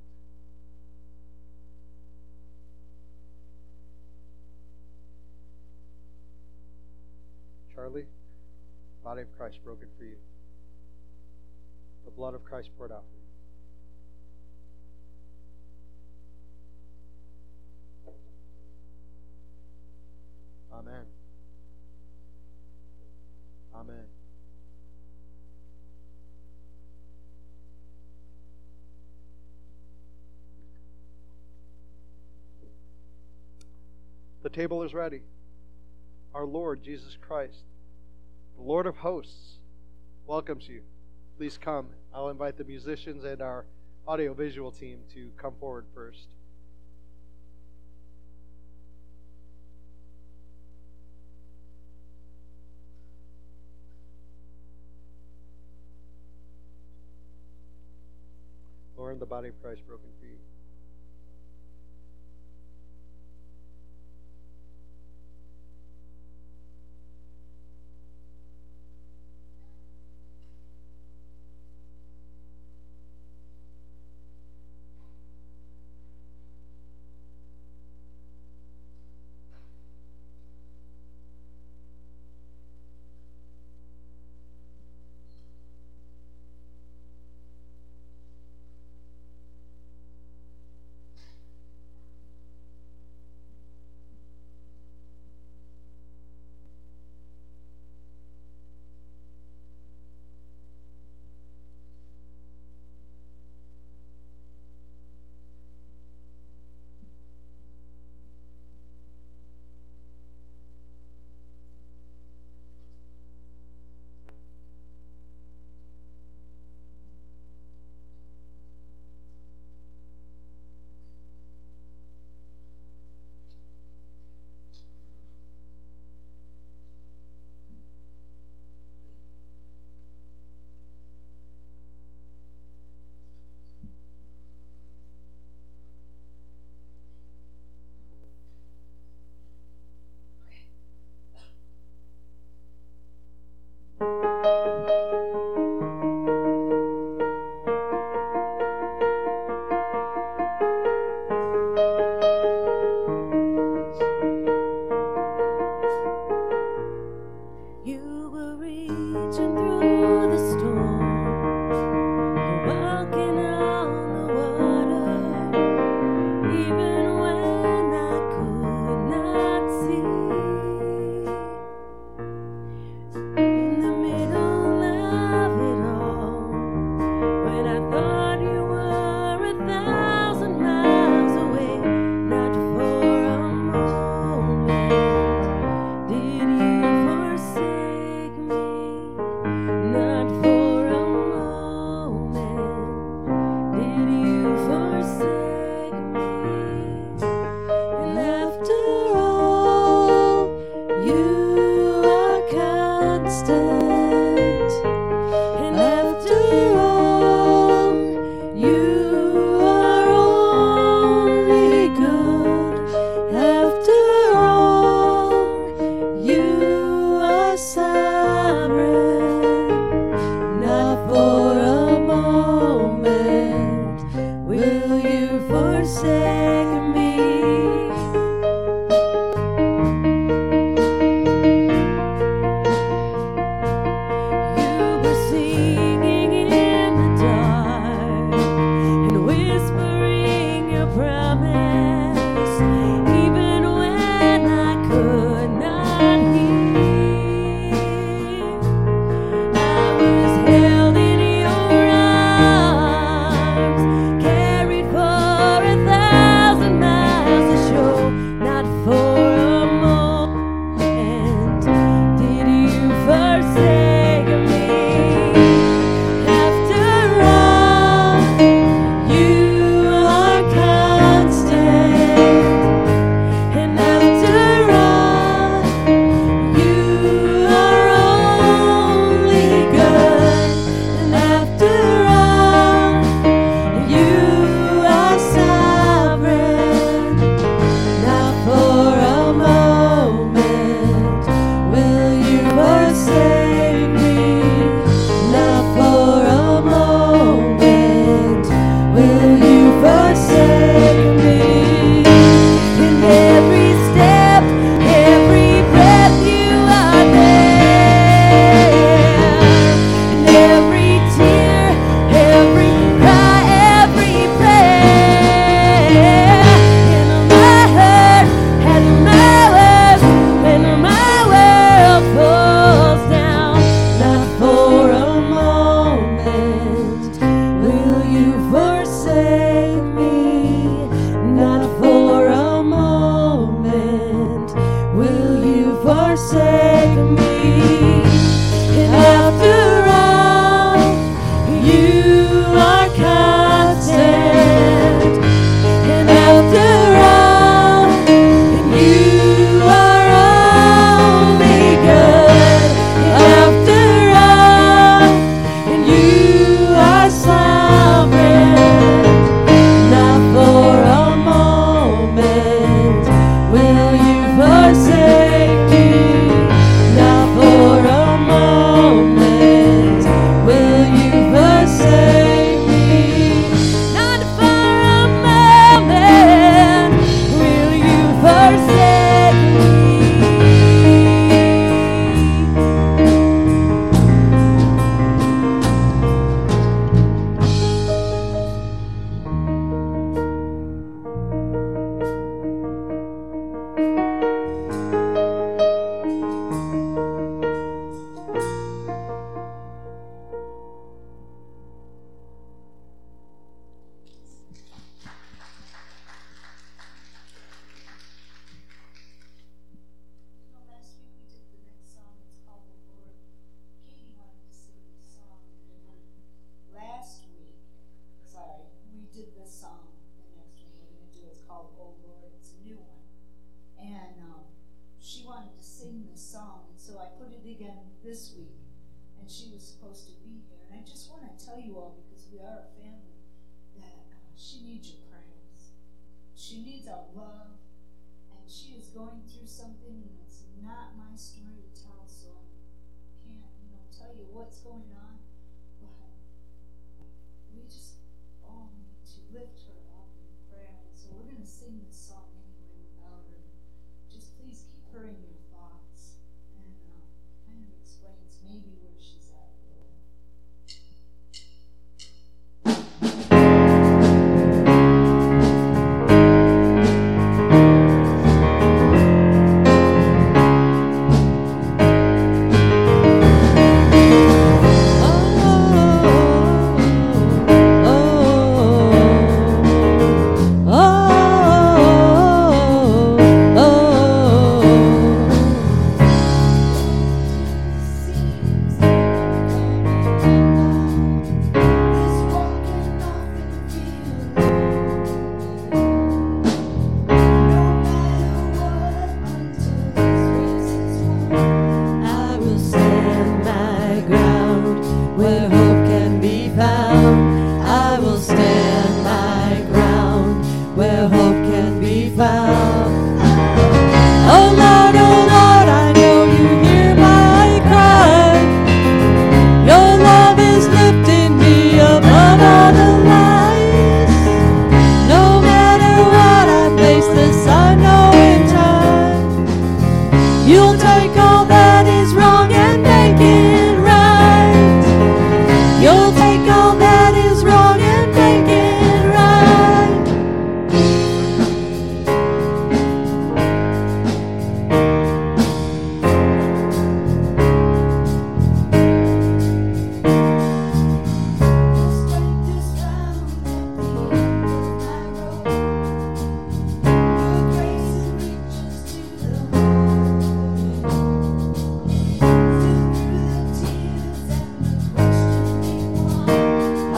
Charlie, 7.82 8.06
body 9.04 9.24
of 9.24 9.38
Christ 9.40 9.58
broken 9.64 9.88
for 9.98 10.04
you. 10.04 10.18
The 12.06 12.12
blood 12.12 12.36
of 12.36 12.44
Christ 12.44 12.70
poured 12.78 12.92
out 12.92 13.04
for 13.10 13.18
you. 18.06 18.14
Amen. 20.72 21.06
Amen. 23.74 24.06
The 34.44 34.50
table 34.52 34.84
is 34.84 34.94
ready. 34.94 35.22
Our 36.34 36.46
Lord 36.46 36.84
Jesus 36.84 37.18
Christ 37.20 37.64
the 38.62 38.68
Lord 38.68 38.86
of 38.86 38.98
hosts 38.98 39.58
welcomes 40.28 40.68
you. 40.68 40.82
Please 41.38 41.58
come. 41.58 41.88
I'll 42.14 42.30
invite 42.30 42.58
the 42.58 42.64
musicians 42.64 43.24
and 43.24 43.42
our 43.42 43.66
audiovisual 44.08 44.72
team 44.72 45.00
to 45.16 45.32
come 45.36 45.56
forward 45.60 45.86
first. 45.96 46.28
Lord, 58.96 59.20
the 59.20 59.26
body 59.26 59.50
of 59.50 59.60
Christ 59.64 59.82
broken 59.88 60.10
for 60.20 60.28
you. 60.28 60.38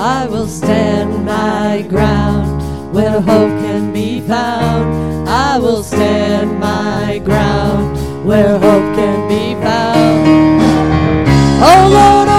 I 0.06 0.26
will 0.26 0.50
stand 0.50 1.26
my 1.26 1.82
ground 1.88 2.94
where 2.94 3.22
hope 3.22 3.56
can 3.64 3.94
be 3.94 4.20
found. 4.20 5.30
I 5.30 5.58
will 5.58 5.82
stand 5.82 6.60
my 6.60 7.22
ground 7.24 8.26
where 8.26 8.60
hope 8.60 8.96
can 8.98 9.30
be 9.30 9.54
found. 9.64 10.28
Oh 11.64 11.88
Lord, 11.90 12.33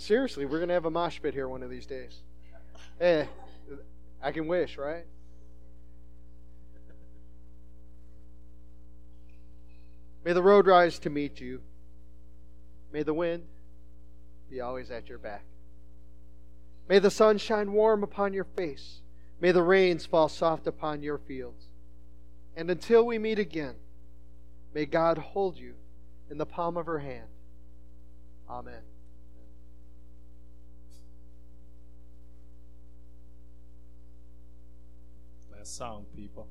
seriously, 0.00 0.44
we're 0.44 0.58
to 0.66 0.74
have 0.74 0.84
a 0.84 0.90
mosh 0.90 1.20
pit 1.22 1.34
here 1.34 1.48
one 1.48 1.62
of 1.62 1.70
these 1.70 1.86
days. 1.86 2.22
Eh, 3.00 3.24
I 4.22 4.32
can 4.32 4.46
wish, 4.46 4.76
right? 4.76 5.04
May 10.24 10.32
the 10.32 10.42
road 10.42 10.66
rise 10.66 10.98
to 11.00 11.10
meet 11.10 11.40
you. 11.40 11.62
May 12.92 13.02
the 13.02 13.14
wind 13.14 13.44
be 14.50 14.60
always 14.60 14.90
at 14.90 15.08
your 15.08 15.18
back. 15.18 15.44
May 16.88 16.98
the 16.98 17.10
sun 17.10 17.38
shine 17.38 17.72
warm 17.72 18.02
upon 18.02 18.32
your 18.32 18.44
face. 18.44 19.00
May 19.40 19.52
the 19.52 19.62
rains 19.62 20.04
fall 20.04 20.28
soft 20.28 20.66
upon 20.66 21.02
your 21.02 21.18
fields. 21.18 21.68
And 22.56 22.70
until 22.70 23.06
we 23.06 23.18
meet 23.18 23.38
again, 23.38 23.76
may 24.74 24.86
God 24.86 25.16
hold 25.16 25.56
you 25.56 25.74
in 26.30 26.36
the 26.36 26.46
palm 26.46 26.76
of 26.76 26.86
her 26.86 26.98
hand. 26.98 27.28
Amen. 28.48 28.82
Song, 35.64 36.06
people. 36.14 36.48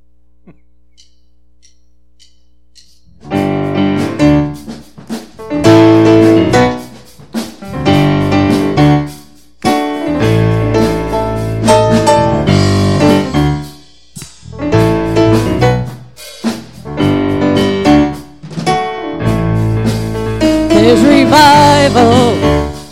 There's 20.70 21.04
revival 21.04 22.02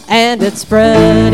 and 0.10 0.44
it's 0.44 0.62
spreading 0.62 1.28